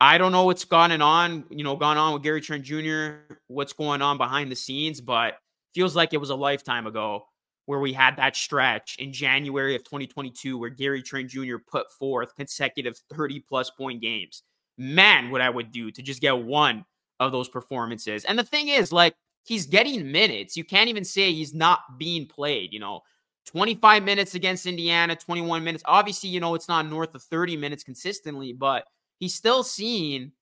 I 0.00 0.16
don't 0.16 0.30
know 0.30 0.44
what's 0.44 0.64
gone 0.64 0.92
and 0.92 1.02
on, 1.02 1.46
you 1.50 1.64
know, 1.64 1.74
gone 1.74 1.98
on 1.98 2.14
with 2.14 2.22
Gary 2.22 2.40
Trent 2.40 2.62
Jr., 2.62 3.34
what's 3.48 3.72
going 3.72 4.00
on 4.00 4.16
behind 4.16 4.52
the 4.52 4.56
scenes, 4.56 5.00
but 5.00 5.38
feels 5.74 5.96
like 5.96 6.14
it 6.14 6.18
was 6.18 6.30
a 6.30 6.36
lifetime 6.36 6.86
ago 6.86 7.24
where 7.66 7.80
we 7.80 7.92
had 7.92 8.16
that 8.16 8.34
stretch 8.34 8.96
in 8.98 9.12
January 9.12 9.76
of 9.76 9.84
2022 9.84 10.56
where 10.56 10.70
Gary 10.70 11.02
Trent 11.02 11.28
Jr. 11.28 11.56
put 11.58 11.90
forth 11.92 12.34
consecutive 12.34 12.98
30 13.12 13.40
plus 13.40 13.70
point 13.70 14.00
games. 14.00 14.42
Man, 14.78 15.30
what 15.30 15.40
I 15.40 15.50
would 15.50 15.70
do 15.70 15.90
to 15.90 16.02
just 16.02 16.20
get 16.20 16.38
one 16.38 16.84
of 17.20 17.32
those 17.32 17.48
performances. 17.48 18.24
And 18.24 18.38
the 18.38 18.44
thing 18.44 18.68
is, 18.68 18.92
like, 18.92 19.14
he's 19.44 19.66
getting 19.66 20.10
minutes. 20.10 20.56
You 20.56 20.64
can't 20.64 20.88
even 20.88 21.04
say 21.04 21.32
he's 21.32 21.54
not 21.54 21.98
being 21.98 22.26
played, 22.26 22.72
you 22.72 22.80
know. 22.80 23.02
25 23.46 24.02
minutes 24.02 24.34
against 24.34 24.66
Indiana, 24.66 25.14
21 25.14 25.62
minutes. 25.62 25.84
Obviously, 25.86 26.28
you 26.28 26.40
know, 26.40 26.54
it's 26.54 26.68
not 26.68 26.86
north 26.86 27.14
of 27.14 27.22
30 27.22 27.56
minutes 27.56 27.84
consistently, 27.84 28.52
but 28.52 28.84
he's 29.18 29.34
still 29.34 29.62
seeing, 29.62 30.32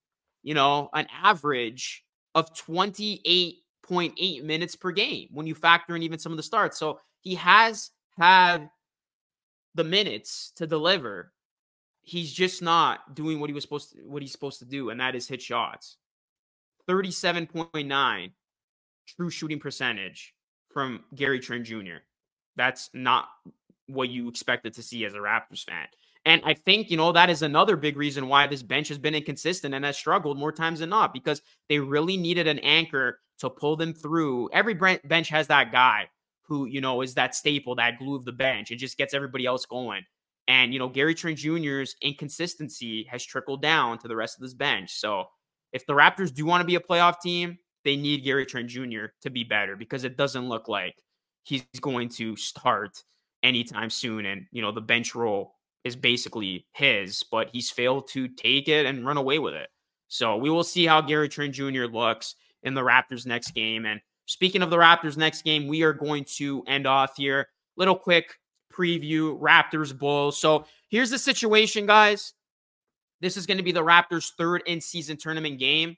you 0.41 0.55
know, 0.55 0.89
an 0.93 1.05
average 1.23 2.03
of 2.33 2.51
28.8 2.55 4.43
minutes 4.43 4.75
per 4.75 4.91
game 4.91 5.29
when 5.31 5.45
you 5.45 5.53
factor 5.53 5.95
in 5.95 6.01
even 6.01 6.17
some 6.17 6.33
of 6.33 6.37
the 6.37 6.43
starts. 6.43 6.79
So 6.79 6.99
he 7.25 7.35
has 7.35 7.89
had 8.17 8.69
the 9.73 9.83
minutes 9.83 10.53
to 10.55 10.65
deliver. 10.65 11.33
He's 12.03 12.31
just 12.31 12.61
not 12.61 13.15
doing 13.15 13.39
what 13.41 13.49
he 13.49 13.53
was 13.53 13.63
supposed 13.63 13.91
to 13.91 13.97
what 14.07 14.21
he's 14.21 14.31
supposed 14.31 14.59
to 14.59 14.65
do, 14.65 14.91
and 14.91 14.99
that 15.01 15.15
is 15.15 15.27
hit 15.27 15.41
shots. 15.41 15.97
37.9 16.87 18.31
true 19.07 19.29
shooting 19.29 19.59
percentage 19.59 20.33
from 20.71 21.03
Gary 21.15 21.39
Trent 21.39 21.65
Jr. 21.65 21.97
That's 22.55 22.91
not 22.93 23.27
what 23.87 24.09
you 24.09 24.29
expected 24.29 24.73
to 24.75 24.83
see 24.83 25.03
as 25.03 25.15
a 25.15 25.17
Raptors 25.17 25.65
fan. 25.65 25.87
And 26.25 26.41
I 26.45 26.53
think, 26.53 26.89
you 26.89 26.97
know, 26.97 27.11
that 27.11 27.29
is 27.29 27.41
another 27.41 27.75
big 27.75 27.97
reason 27.97 28.27
why 28.27 28.47
this 28.47 28.63
bench 28.63 28.87
has 28.89 28.97
been 28.97 29.15
inconsistent 29.15 29.73
and 29.73 29.83
has 29.83 29.97
struggled 29.97 30.37
more 30.37 30.51
times 30.51 30.79
than 30.79 30.89
not 30.89 31.13
because 31.13 31.41
they 31.69 31.79
really 31.79 32.17
needed 32.17 32.47
an 32.47 32.59
anchor 32.59 33.19
to 33.39 33.49
pull 33.49 33.75
them 33.75 33.93
through. 33.93 34.49
Every 34.51 34.73
bench 34.73 35.29
has 35.29 35.47
that 35.47 35.71
guy 35.71 36.07
who, 36.47 36.65
you 36.65 36.81
know, 36.81 37.01
is 37.01 37.13
that 37.15 37.35
staple, 37.35 37.75
that 37.75 37.99
glue 37.99 38.15
of 38.15 38.25
the 38.25 38.31
bench. 38.31 38.71
It 38.71 38.77
just 38.77 38.97
gets 38.97 39.13
everybody 39.13 39.45
else 39.45 39.65
going. 39.65 40.03
And, 40.47 40.73
you 40.73 40.79
know, 40.79 40.89
Gary 40.89 41.15
Trent 41.15 41.37
Jr.'s 41.37 41.95
inconsistency 42.01 43.03
has 43.09 43.25
trickled 43.25 43.61
down 43.61 43.97
to 43.99 44.07
the 44.07 44.15
rest 44.15 44.37
of 44.37 44.41
this 44.41 44.53
bench. 44.53 44.93
So 44.93 45.25
if 45.73 45.85
the 45.85 45.93
Raptors 45.93 46.33
do 46.33 46.45
want 46.45 46.61
to 46.61 46.67
be 46.67 46.75
a 46.75 46.79
playoff 46.79 47.19
team, 47.19 47.57
they 47.83 47.95
need 47.95 48.23
Gary 48.23 48.45
Trent 48.45 48.69
Jr. 48.69 49.05
to 49.21 49.29
be 49.29 49.43
better 49.43 49.75
because 49.75 50.03
it 50.03 50.17
doesn't 50.17 50.47
look 50.47 50.67
like 50.67 50.95
he's 51.43 51.63
going 51.81 52.09
to 52.09 52.35
start 52.35 53.03
anytime 53.43 53.89
soon. 53.89 54.25
And, 54.25 54.45
you 54.51 54.61
know, 54.61 54.71
the 54.71 54.81
bench 54.81 55.15
role 55.15 55.55
is 55.83 55.95
basically 55.95 56.65
his, 56.73 57.23
but 57.31 57.49
he's 57.51 57.69
failed 57.69 58.07
to 58.09 58.27
take 58.27 58.67
it 58.67 58.85
and 58.85 59.05
run 59.05 59.17
away 59.17 59.39
with 59.39 59.53
it. 59.53 59.69
So 60.07 60.37
we 60.37 60.49
will 60.49 60.63
see 60.63 60.85
how 60.85 61.01
Gary 61.01 61.29
Trent 61.29 61.53
Jr. 61.53 61.85
looks 61.85 62.35
in 62.63 62.73
the 62.73 62.81
Raptors 62.81 63.25
next 63.25 63.51
game. 63.51 63.85
And 63.85 64.01
Speaking 64.25 64.61
of 64.61 64.69
the 64.69 64.77
Raptors 64.77 65.17
next 65.17 65.43
game, 65.43 65.67
we 65.67 65.83
are 65.83 65.93
going 65.93 66.25
to 66.37 66.63
end 66.67 66.87
off 66.87 67.15
here. 67.15 67.47
Little 67.77 67.95
quick 67.95 68.35
preview 68.73 69.39
Raptors 69.39 69.97
Bulls. 69.97 70.37
So 70.37 70.65
here's 70.89 71.09
the 71.09 71.19
situation, 71.19 71.85
guys. 71.85 72.33
This 73.21 73.37
is 73.37 73.45
going 73.45 73.57
to 73.57 73.63
be 73.63 73.71
the 73.71 73.83
Raptors' 73.83 74.31
third 74.37 74.63
in 74.65 74.81
season 74.81 75.17
tournament 75.17 75.59
game, 75.59 75.95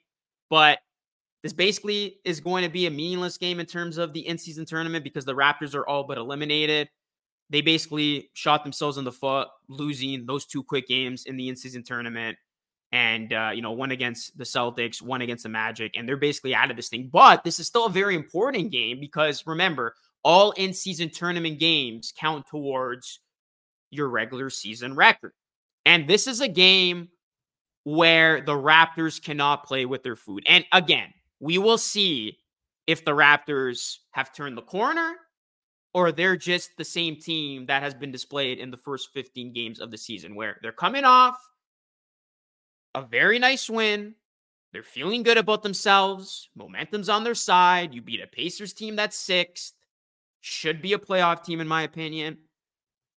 but 0.50 0.80
this 1.44 1.54
basically 1.54 2.20
is 2.26 2.40
going 2.40 2.64
to 2.64 2.70
be 2.70 2.86
a 2.86 2.92
meaningless 2.92 3.38
game 3.38 3.60
in 3.60 3.66
terms 3.66 3.98
of 3.98 4.14
the 4.14 4.28
in 4.28 4.38
season 4.38 4.66
tournament 4.66 5.04
because 5.04 5.26
the 5.26 5.36
Raptors 5.36 5.76
are 5.76 5.88
all 5.88 6.04
but 6.04 6.18
eliminated. 6.18 6.90
They 7.50 7.62
basically 7.62 8.30
shot 8.34 8.64
themselves 8.64 8.98
in 8.98 9.06
the 9.06 9.12
foot, 9.12 9.48
losing 9.70 10.26
those 10.26 10.46
two 10.46 10.64
quick 10.64 10.88
games 10.88 11.26
in 11.26 11.38
the 11.38 11.50
in 11.50 11.56
season 11.56 11.84
tournament 11.84 12.38
and 12.92 13.34
uh, 13.34 13.52
you 13.54 13.62
know 13.62 13.72
one 13.72 13.92
against 13.92 14.38
the 14.38 14.44
Celtics, 14.44 15.02
one 15.02 15.22
against 15.22 15.44
the 15.44 15.50
Magic, 15.50 15.94
and 15.96 16.08
they're 16.08 16.18
basically 16.18 16.56
out 16.56 16.72
of 16.72 16.78
this 16.78 16.90
thing. 16.90 17.10
But 17.12 17.44
this 17.44 17.60
is 17.60 17.68
still 17.68 17.86
a 17.86 17.90
very 17.92 18.16
important 18.16 18.72
game 18.72 19.00
because 19.00 19.46
remember, 19.46 19.96
all 20.24 20.52
in-season 20.52 21.10
tournament 21.10 21.60
games 21.60 22.14
count 22.18 22.46
towards 22.48 23.20
your 23.90 24.10
regular 24.10 24.50
season 24.50 24.96
record, 24.96 25.34
and 25.86 26.08
this 26.08 26.28
is 26.28 26.42
a 26.42 26.48
game 26.48 27.10
where 27.84 28.42
the 28.42 28.54
Raptors 28.54 29.22
cannot 29.22 29.64
play 29.66 29.86
with 29.86 30.04
their 30.04 30.18
food. 30.18 30.44
And 30.46 30.66
again, 30.74 31.14
we 31.40 31.58
will 31.58 31.78
see 31.78 32.38
if 32.86 33.06
the 33.06 33.12
Raptors 33.12 33.98
have 34.12 34.34
turned 34.34 34.58
the 34.58 34.62
corner 34.62 35.16
or 35.94 36.12
they're 36.12 36.38
just 36.38 36.72
the 36.78 36.86
same 36.86 37.16
team 37.16 37.66
that 37.68 37.82
has 37.82 37.94
been 37.94 38.12
displayed 38.12 38.60
in 38.60 38.72
the 38.72 38.78
first 38.78 39.10
15 39.14 39.54
games 39.54 39.80
of 39.80 39.90
the 39.90 39.98
season, 39.98 40.36
where 40.36 40.58
they're 40.62 40.72
coming 40.72 41.06
off 41.06 41.38
a 42.98 43.08
very 43.08 43.38
nice 43.38 43.70
win. 43.70 44.16
They're 44.74 44.84
feeling 44.84 45.24
good 45.24 45.38
about 45.38 45.64
themselves. 45.64 46.50
Momentum's 46.56 47.10
on 47.10 47.24
their 47.24 47.36
side. 47.36 47.94
You 47.94 48.02
beat 48.02 48.22
a 48.22 48.28
Pacers 48.28 48.74
team 48.74 48.96
that's 48.96 49.18
sixth. 49.18 49.74
Should 50.42 50.82
be 50.82 50.94
a 50.94 50.98
playoff 51.00 51.44
team, 51.44 51.60
in 51.60 51.68
my 51.68 51.84
opinion. 51.84 52.38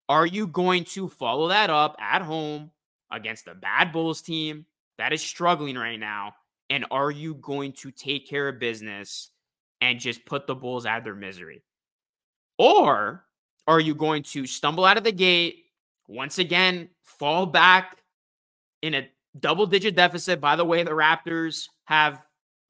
Are 0.10 0.26
you 0.26 0.48
going 0.48 0.84
to 0.86 1.08
follow 1.08 1.48
that 1.48 1.70
up 1.70 1.96
at 2.00 2.22
home 2.22 2.72
against 3.12 3.48
a 3.48 3.56
bad 3.56 3.92
Bulls 3.92 4.22
team 4.22 4.66
that 4.98 5.14
is 5.14 5.22
struggling 5.22 5.78
right 5.78 6.00
now? 6.00 6.34
And 6.70 6.86
are 6.92 7.12
you 7.12 7.36
going 7.36 7.72
to 7.74 7.92
take 7.92 8.28
care 8.28 8.50
of 8.50 8.60
business 8.60 9.30
and 9.82 10.00
just 10.00 10.26
put 10.26 10.46
the 10.46 10.56
Bulls 10.56 10.86
out 10.86 11.00
of 11.00 11.04
their 11.04 11.16
misery? 11.16 11.64
Or 12.58 13.24
are 13.66 13.80
you 13.80 13.96
going 13.96 14.24
to 14.24 14.46
stumble 14.46 14.84
out 14.84 14.98
of 14.98 15.04
the 15.04 15.12
gate, 15.12 15.66
once 16.08 16.38
again, 16.38 16.90
fall 17.04 17.46
back 17.46 17.98
in 18.82 18.96
a 18.96 19.08
double 19.38 19.66
digit 19.66 19.96
deficit. 19.96 20.42
By 20.42 20.56
the 20.56 20.66
way, 20.66 20.84
the 20.84 20.92
Raptors 20.92 21.68
have 21.86 22.22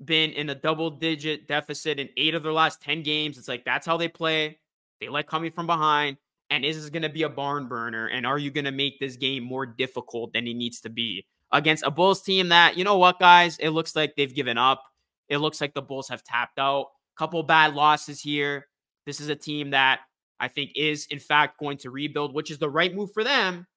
been 0.03 0.31
in 0.31 0.49
a 0.49 0.55
double 0.55 0.89
digit 0.91 1.47
deficit 1.47 1.99
in 1.99 2.09
eight 2.17 2.35
of 2.35 2.43
their 2.43 2.53
last 2.53 2.81
10 2.81 3.03
games. 3.03 3.37
It's 3.37 3.47
like 3.47 3.65
that's 3.65 3.85
how 3.85 3.97
they 3.97 4.07
play. 4.07 4.59
They 4.99 5.09
like 5.09 5.27
coming 5.27 5.51
from 5.51 5.67
behind. 5.67 6.17
And 6.49 6.65
is 6.65 6.81
this 6.81 6.89
going 6.89 7.03
to 7.03 7.09
be 7.09 7.23
a 7.23 7.29
barn 7.29 7.67
burner? 7.67 8.07
And 8.07 8.25
are 8.25 8.39
you 8.39 8.49
going 8.49 8.65
to 8.65 8.71
make 8.71 8.99
this 8.99 9.15
game 9.15 9.43
more 9.43 9.65
difficult 9.65 10.33
than 10.33 10.47
it 10.47 10.55
needs 10.55 10.81
to 10.81 10.89
be 10.89 11.25
against 11.51 11.85
a 11.85 11.91
Bulls 11.91 12.21
team 12.21 12.49
that, 12.49 12.75
you 12.77 12.83
know 12.83 12.97
what, 12.97 13.19
guys? 13.19 13.57
It 13.59 13.69
looks 13.69 13.95
like 13.95 14.15
they've 14.15 14.33
given 14.33 14.57
up. 14.57 14.83
It 15.27 15.37
looks 15.37 15.61
like 15.61 15.73
the 15.73 15.81
Bulls 15.81 16.09
have 16.09 16.23
tapped 16.23 16.57
out. 16.57 16.87
Couple 17.17 17.43
bad 17.43 17.75
losses 17.75 18.19
here. 18.19 18.67
This 19.05 19.19
is 19.19 19.29
a 19.29 19.35
team 19.35 19.71
that 19.71 19.99
I 20.39 20.47
think 20.47 20.71
is, 20.75 21.05
in 21.11 21.19
fact, 21.19 21.59
going 21.59 21.77
to 21.79 21.91
rebuild, 21.91 22.33
which 22.33 22.49
is 22.49 22.57
the 22.57 22.69
right 22.69 22.95
move 22.95 23.11
for 23.13 23.23
them 23.23 23.67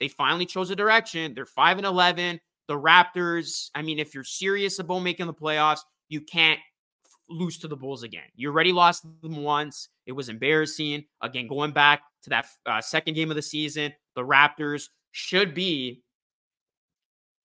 they 0.00 0.08
finally 0.08 0.46
chose 0.46 0.70
a 0.70 0.76
direction. 0.76 1.34
They're 1.34 1.46
5 1.46 1.78
and 1.78 1.86
11. 1.86 2.40
The 2.66 2.74
Raptors, 2.74 3.68
I 3.74 3.82
mean, 3.82 3.98
if 3.98 4.14
you're 4.14 4.24
serious 4.24 4.78
about 4.78 5.00
making 5.00 5.26
the 5.26 5.34
playoffs, 5.34 5.80
you 6.08 6.22
can't 6.22 6.58
lose 7.28 7.58
to 7.58 7.68
the 7.68 7.76
Bulls 7.76 8.02
again. 8.02 8.24
You 8.34 8.48
already 8.48 8.72
lost 8.72 9.04
them 9.22 9.42
once. 9.42 9.88
It 10.06 10.12
was 10.12 10.28
embarrassing. 10.28 11.04
Again, 11.20 11.46
going 11.46 11.72
back 11.72 12.02
to 12.24 12.30
that 12.30 12.46
uh, 12.66 12.80
second 12.80 13.14
game 13.14 13.30
of 13.30 13.36
the 13.36 13.42
season, 13.42 13.92
the 14.16 14.22
Raptors 14.22 14.88
should 15.12 15.54
be 15.54 16.02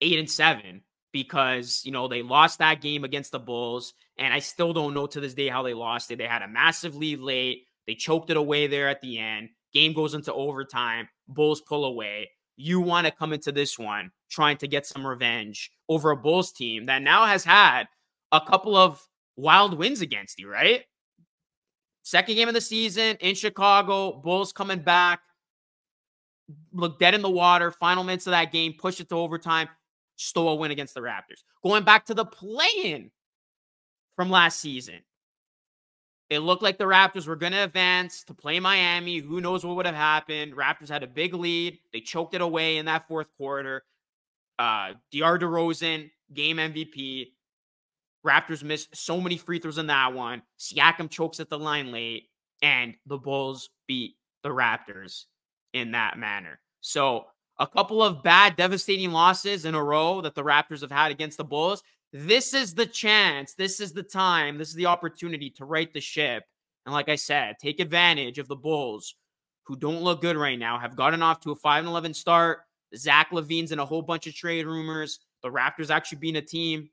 8 0.01 0.19
and 0.19 0.29
7 0.29 0.81
because, 1.11 1.81
you 1.85 1.91
know, 1.91 2.07
they 2.07 2.21
lost 2.21 2.59
that 2.59 2.81
game 2.81 3.03
against 3.03 3.31
the 3.31 3.39
Bulls 3.39 3.93
and 4.17 4.33
I 4.33 4.39
still 4.39 4.73
don't 4.73 4.93
know 4.93 5.07
to 5.07 5.19
this 5.19 5.33
day 5.33 5.49
how 5.49 5.63
they 5.63 5.73
lost 5.73 6.11
it. 6.11 6.17
They 6.17 6.27
had 6.27 6.41
a 6.41 6.47
massive 6.47 6.95
lead 6.95 7.19
late. 7.19 7.65
They 7.87 7.95
choked 7.95 8.29
it 8.29 8.37
away 8.37 8.67
there 8.67 8.89
at 8.89 9.01
the 9.01 9.19
end. 9.19 9.49
Game 9.73 9.93
goes 9.93 10.13
into 10.13 10.33
overtime. 10.33 11.07
Bulls 11.27 11.61
pull 11.61 11.85
away 11.85 12.29
you 12.57 12.79
want 12.79 13.05
to 13.05 13.11
come 13.11 13.33
into 13.33 13.51
this 13.51 13.77
one 13.77 14.11
trying 14.29 14.57
to 14.57 14.67
get 14.67 14.85
some 14.85 15.05
revenge 15.05 15.71
over 15.89 16.11
a 16.11 16.17
Bulls 16.17 16.51
team 16.51 16.85
that 16.85 17.01
now 17.01 17.25
has 17.25 17.43
had 17.43 17.85
a 18.31 18.41
couple 18.41 18.75
of 18.75 19.01
wild 19.35 19.77
wins 19.77 20.01
against 20.01 20.39
you, 20.39 20.49
right? 20.49 20.83
Second 22.03 22.35
game 22.35 22.47
of 22.47 22.53
the 22.53 22.61
season 22.61 23.17
in 23.19 23.35
Chicago, 23.35 24.13
Bulls 24.13 24.53
coming 24.53 24.79
back, 24.79 25.21
look 26.71 26.99
dead 26.99 27.15
in 27.15 27.21
the 27.21 27.29
water. 27.29 27.71
Final 27.71 28.03
minutes 28.03 28.27
of 28.27 28.31
that 28.31 28.51
game, 28.51 28.73
push 28.77 28.99
it 28.99 29.09
to 29.09 29.15
overtime, 29.15 29.67
stole 30.15 30.49
a 30.49 30.55
win 30.55 30.71
against 30.71 30.93
the 30.93 31.01
Raptors. 31.01 31.43
Going 31.63 31.83
back 31.83 32.05
to 32.05 32.13
the 32.13 32.25
play 32.25 32.69
in 32.83 33.11
from 34.15 34.29
last 34.29 34.59
season, 34.59 34.99
it 36.29 36.39
looked 36.39 36.63
like 36.63 36.77
the 36.77 36.85
Raptors 36.85 37.27
were 37.27 37.35
going 37.35 37.51
to 37.51 37.63
advance 37.63 38.23
to 38.23 38.33
play 38.33 38.59
Miami. 38.59 39.19
Who 39.19 39.41
knows 39.41 39.65
what 39.65 39.75
would 39.75 39.85
have 39.85 39.95
happened? 39.95 40.53
Raptors 40.53 40.89
had 40.89 41.03
a 41.03 41.07
big 41.07 41.33
lead. 41.33 41.79
They 41.93 41.99
choked 41.99 42.33
it 42.33 42.41
away 42.41 42.77
in 42.77 42.85
that 42.85 43.07
fourth 43.07 43.27
quarter. 43.37 43.83
Uh, 44.57 44.93
DeAr 45.13 45.39
DeRozan, 45.39 46.09
game 46.33 46.57
MVP. 46.57 47.27
Raptors 48.25 48.63
missed 48.63 48.95
so 48.95 49.21
many 49.21 49.37
free 49.37 49.59
throws 49.59 49.77
in 49.77 49.87
that 49.87 50.13
one. 50.13 50.41
Siakam 50.59 51.11
chokes 51.11 51.39
at 51.39 51.49
the 51.49 51.59
line 51.59 51.91
late, 51.91 52.29
and 52.63 52.95
the 53.05 53.17
Bulls 53.17 53.69
beat 53.87 54.15
the 54.41 54.49
Raptors 54.49 55.25
in 55.73 55.91
that 55.91 56.17
manner. 56.17 56.59
So, 56.81 57.25
a 57.59 57.67
couple 57.67 58.01
of 58.01 58.23
bad, 58.23 58.55
devastating 58.55 59.11
losses 59.11 59.65
in 59.65 59.75
a 59.75 59.83
row 59.83 60.21
that 60.21 60.33
the 60.35 60.43
Raptors 60.43 60.81
have 60.81 60.91
had 60.91 61.11
against 61.11 61.37
the 61.37 61.43
Bulls. 61.43 61.83
This 62.17 62.53
is 62.53 62.73
the 62.73 62.85
chance, 62.85 63.55
this 63.55 63.81
is 63.81 63.91
the 63.91 64.01
time, 64.01 64.57
this 64.57 64.69
is 64.69 64.75
the 64.75 64.85
opportunity 64.85 65.49
to 65.49 65.65
right 65.65 65.93
the 65.93 65.99
ship. 65.99 66.45
And 66.85 66.93
like 66.93 67.09
I 67.09 67.15
said, 67.15 67.57
take 67.59 67.81
advantage 67.81 68.39
of 68.39 68.47
the 68.47 68.55
Bulls 68.55 69.15
who 69.63 69.75
don't 69.75 70.01
look 70.01 70.21
good 70.21 70.37
right 70.37 70.57
now, 70.57 70.79
have 70.79 70.95
gotten 70.95 71.21
off 71.21 71.41
to 71.41 71.51
a 71.51 71.55
5 71.55 71.85
11 71.85 72.13
start. 72.13 72.59
Zach 72.95 73.31
LaVine's 73.31 73.73
in 73.73 73.79
a 73.79 73.85
whole 73.85 74.01
bunch 74.01 74.27
of 74.27 74.33
trade 74.33 74.65
rumors. 74.65 75.19
The 75.43 75.49
Raptors 75.49 75.89
actually 75.89 76.19
being 76.19 76.37
a 76.37 76.41
team 76.41 76.89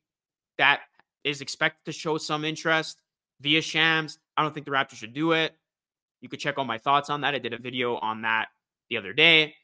that 0.59 0.81
is 1.23 1.41
expected 1.41 1.85
to 1.85 1.93
show 1.93 2.19
some 2.19 2.45
interest 2.45 3.01
via 3.41 3.63
Shams. 3.63 4.19
I 4.37 4.43
don't 4.43 4.53
think 4.53 4.67
the 4.67 4.73
Raptors 4.73 4.97
should 4.97 5.15
do 5.15 5.31
it. 5.31 5.55
You 6.21 6.29
could 6.29 6.41
check 6.41 6.59
all 6.59 6.65
my 6.65 6.79
thoughts 6.79 7.11
on 7.11 7.21
that. 7.21 7.33
I 7.33 7.39
did 7.39 7.53
a 7.53 7.59
video 7.59 7.95
on 7.95 8.23
that 8.23 8.49
the 8.91 8.97
other 8.97 9.13
day, 9.13 9.55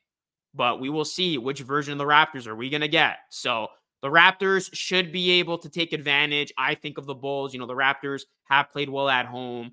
but 0.54 0.80
we 0.80 0.88
will 0.88 1.04
see 1.04 1.36
which 1.36 1.58
version 1.62 1.94
of 1.94 1.98
the 1.98 2.04
Raptors 2.04 2.46
are 2.46 2.54
we 2.54 2.70
going 2.70 2.82
to 2.82 2.86
get. 2.86 3.16
So 3.30 3.66
the 4.02 4.08
Raptors 4.08 4.70
should 4.72 5.12
be 5.12 5.32
able 5.32 5.58
to 5.58 5.68
take 5.68 5.92
advantage. 5.92 6.52
I 6.56 6.74
think 6.74 6.98
of 6.98 7.06
the 7.06 7.14
Bulls. 7.14 7.52
You 7.52 7.60
know, 7.60 7.66
the 7.66 7.74
Raptors 7.74 8.22
have 8.44 8.70
played 8.70 8.88
well 8.88 9.08
at 9.08 9.26
home, 9.26 9.72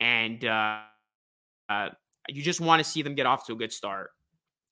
and 0.00 0.44
uh, 0.44 0.80
uh, 1.68 1.90
you 2.28 2.42
just 2.42 2.60
want 2.60 2.82
to 2.82 2.88
see 2.88 3.02
them 3.02 3.14
get 3.14 3.26
off 3.26 3.46
to 3.46 3.52
a 3.52 3.56
good 3.56 3.72
start. 3.72 4.10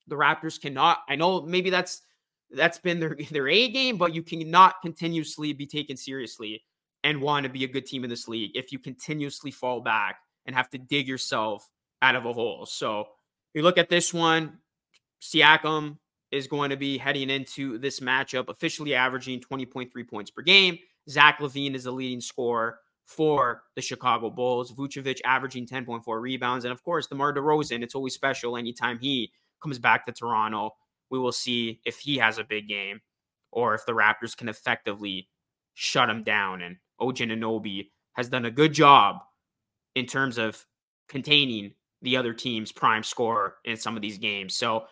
The 0.07 0.17
Raptors 0.17 0.61
cannot. 0.61 0.99
I 1.09 1.17
know 1.17 1.43
maybe 1.43 1.71
that's 1.71 2.03
that's 2.51 2.79
been 2.79 3.01
their 3.01 3.17
their 3.31 3.49
A 3.49 3.69
game, 3.69 3.99
but 3.99 4.15
you 4.15 4.23
cannot 4.23 4.81
continuously 4.83 5.53
be 5.53 5.67
taken 5.67 5.97
seriously 5.97 6.63
and 7.05 7.21
want 7.21 7.45
to 7.45 7.51
be 7.51 7.65
a 7.65 7.69
good 7.69 7.87
team 7.87 8.03
in 8.03 8.11
this 8.11 8.27
league 8.29 8.53
if 8.55 8.73
you 8.73 8.79
continuously 8.79 9.51
fall 9.51 9.81
back 9.81 10.19
and 10.47 10.57
have 10.57 10.71
to 10.71 10.79
dig 10.79 11.07
yourself 11.07 11.71
out 12.03 12.17
of 12.17 12.25
a 12.25 12.33
hole. 12.33 12.67
So 12.67 13.07
you 13.55 13.63
look 13.63 13.79
at 13.79 13.89
this 13.89 14.13
one, 14.13 14.59
Siakam 15.23 15.99
is 16.33 16.47
going 16.47 16.71
to 16.71 16.77
be 16.77 16.99
heading 16.99 17.31
into 17.31 17.79
this 17.79 18.01
matchup 18.01 18.49
officially 18.49 18.95
averaging 18.95 19.41
20.3 19.41 19.91
points 20.09 20.31
per 20.31 20.43
game. 20.43 20.79
Zach 21.09 21.39
LaVine 21.39 21.75
is 21.75 21.85
the 21.85 21.93
leading 21.93 22.21
scorer 22.21 22.79
for 23.07 23.63
the 23.77 23.83
Chicago 23.83 24.31
Bulls. 24.31 24.73
Vucevic 24.73 25.21
averaging 25.25 25.67
10.4 25.67 26.21
rebounds. 26.21 26.65
And 26.65 26.73
of 26.73 26.83
course, 26.83 27.07
DeMar 27.07 27.35
DeRozan, 27.35 27.83
it's 27.83 27.95
always 27.95 28.15
special 28.15 28.57
anytime 28.57 28.99
he 28.99 29.31
comes 29.63 29.79
back 29.79 30.05
to 30.07 30.13
Toronto. 30.13 30.71
We 31.11 31.19
will 31.19 31.33
see 31.33 31.81
if 31.87 31.99
he 31.99 32.19
has 32.19 32.39
a 32.39 32.45
big 32.45 32.69
game 32.69 33.01
or 33.53 33.75
if 33.75 33.87
the 33.87 33.93
Raptors 33.93 34.37
can 34.37 34.49
effectively 34.49 35.29
shut 35.75 36.11
him 36.11 36.25
down. 36.25 36.63
And 36.63 36.77
OG 36.99 37.19
Anunoby 37.19 37.91
has 38.15 38.29
done 38.29 38.45
a 38.45 38.51
good 38.51 38.73
job 38.73 39.17
in 39.95 40.07
terms 40.07 40.39
of 40.39 40.67
containing 41.09 41.73
the 42.03 42.17
other 42.17 42.35
team's 42.35 42.73
prime 42.73 43.03
scorer 43.03 43.55
in 43.65 43.77
some 43.77 43.95
of 43.97 44.03
these 44.03 44.19
games. 44.19 44.57
So 44.57 44.87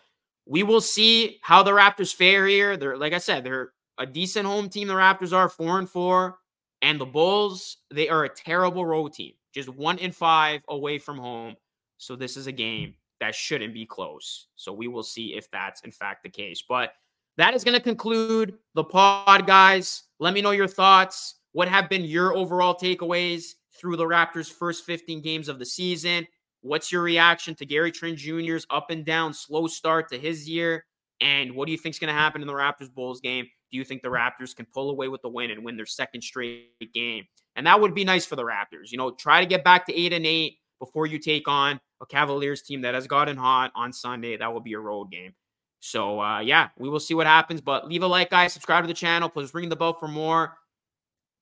we 0.45 0.63
will 0.63 0.81
see 0.81 1.39
how 1.41 1.63
the 1.63 1.71
Raptors 1.71 2.13
fare 2.13 2.45
here. 2.47 2.77
They're 2.77 2.97
like 2.97 3.13
I 3.13 3.17
said, 3.17 3.43
they're 3.43 3.71
a 3.97 4.05
decent 4.05 4.45
home 4.45 4.69
team. 4.69 4.87
The 4.87 4.93
Raptors 4.93 5.33
are 5.33 5.49
four 5.49 5.79
and 5.79 5.89
four, 5.89 6.37
and 6.81 6.99
the 6.99 7.05
Bulls 7.05 7.77
they 7.93 8.09
are 8.09 8.25
a 8.25 8.29
terrible 8.29 8.85
road 8.85 9.13
team, 9.13 9.33
just 9.53 9.69
one 9.69 9.97
in 9.97 10.11
five 10.11 10.61
away 10.69 10.99
from 10.99 11.17
home. 11.17 11.55
So 11.97 12.15
this 12.15 12.37
is 12.37 12.47
a 12.47 12.51
game 12.51 12.95
that 13.19 13.33
shouldn't 13.33 13.73
be 13.73 13.85
close. 13.85 14.47
So 14.55 14.73
we 14.73 14.87
will 14.87 15.03
see 15.03 15.35
if 15.35 15.49
that's 15.49 15.81
in 15.81 15.91
fact 15.91 16.23
the 16.23 16.29
case. 16.29 16.63
But 16.67 16.93
that 17.37 17.53
is 17.53 17.63
going 17.63 17.75
to 17.75 17.81
conclude 17.81 18.55
the 18.75 18.83
pod, 18.83 19.47
guys. 19.47 20.03
Let 20.19 20.33
me 20.33 20.41
know 20.41 20.51
your 20.51 20.67
thoughts. 20.67 21.35
What 21.51 21.67
have 21.67 21.89
been 21.89 22.03
your 22.03 22.35
overall 22.35 22.75
takeaways 22.75 23.53
through 23.73 23.97
the 23.97 24.05
Raptors' 24.05 24.51
first 24.51 24.85
15 24.85 25.21
games 25.21 25.49
of 25.49 25.59
the 25.59 25.65
season? 25.65 26.27
What's 26.65 26.91
your 26.91 27.03
reaction 27.03 27.53
to 27.55 27.65
Gary 27.65 27.91
Trent 27.91 28.17
Jr.'s 28.17 28.65
up 28.71 28.89
and 28.89 29.05
down 29.05 29.35
slow 29.35 29.67
start 29.67 30.09
to 30.09 30.17
his 30.17 30.49
year? 30.49 30.83
And 31.21 31.55
what 31.55 31.67
do 31.67 31.71
you 31.71 31.77
think 31.77 31.93
is 31.93 31.99
going 31.99 32.07
to 32.07 32.19
happen 32.19 32.41
in 32.41 32.47
the 32.47 32.53
Raptors 32.53 32.91
Bulls 32.91 33.21
game? 33.21 33.45
Do 33.71 33.77
you 33.77 33.83
think 33.83 34.01
the 34.01 34.09
Raptors 34.09 34.55
can 34.55 34.65
pull 34.73 34.89
away 34.89 35.07
with 35.07 35.21
the 35.21 35.29
win 35.29 35.51
and 35.51 35.63
win 35.63 35.77
their 35.77 35.85
second 35.85 36.23
straight 36.23 36.91
game? 36.91 37.25
And 37.55 37.67
that 37.67 37.79
would 37.79 37.93
be 37.93 38.03
nice 38.03 38.25
for 38.25 38.35
the 38.35 38.41
Raptors. 38.41 38.91
You 38.91 38.97
know, 38.97 39.11
try 39.11 39.41
to 39.41 39.45
get 39.45 39.63
back 39.63 39.85
to 39.85 39.93
eight 39.95 40.11
and 40.11 40.25
eight 40.25 40.57
before 40.79 41.05
you 41.05 41.19
take 41.19 41.47
on 41.47 41.79
a 42.01 42.05
Cavaliers 42.07 42.63
team 42.63 42.81
that 42.81 42.95
has 42.95 43.05
gotten 43.05 43.37
hot 43.37 43.71
on 43.75 43.93
Sunday. 43.93 44.35
That 44.35 44.51
will 44.51 44.59
be 44.59 44.73
a 44.73 44.79
road 44.79 45.11
game. 45.11 45.35
So 45.81 46.19
uh, 46.19 46.39
yeah, 46.39 46.69
we 46.79 46.89
will 46.89 46.99
see 46.99 47.13
what 47.13 47.27
happens. 47.27 47.61
But 47.61 47.87
leave 47.87 48.01
a 48.01 48.07
like, 48.07 48.31
guys. 48.31 48.53
Subscribe 48.53 48.83
to 48.83 48.87
the 48.87 48.95
channel. 48.95 49.29
Please 49.29 49.53
ring 49.53 49.69
the 49.69 49.75
bell 49.75 49.93
for 49.93 50.07
more. 50.07 50.55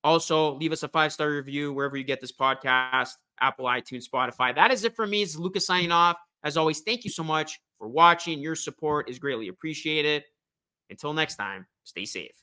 Also, 0.03 0.55
leave 0.55 0.73
us 0.73 0.83
a 0.83 0.89
five 0.89 1.13
star 1.13 1.29
review 1.29 1.71
wherever 1.71 1.95
you 1.95 2.03
get 2.03 2.19
this 2.19 2.33
podcast. 2.33 3.13
Apple, 3.43 3.65
iTunes, 3.65 4.05
Spotify. 4.07 4.55
That 4.55 4.71
is 4.71 4.85
it 4.85 4.95
for 4.95 5.05
me. 5.05 5.21
It's 5.21 5.35
Lucas 5.35 5.65
signing 5.65 5.91
off. 5.91 6.17
As 6.43 6.57
always, 6.57 6.81
thank 6.81 7.03
you 7.03 7.09
so 7.09 7.23
much 7.23 7.59
for 7.77 7.87
watching. 7.87 8.39
Your 8.39 8.55
support 8.55 9.09
is 9.09 9.19
greatly 9.19 9.49
appreciated. 9.49 10.23
Until 10.89 11.13
next 11.13 11.35
time, 11.35 11.65
stay 11.83 12.05
safe. 12.05 12.42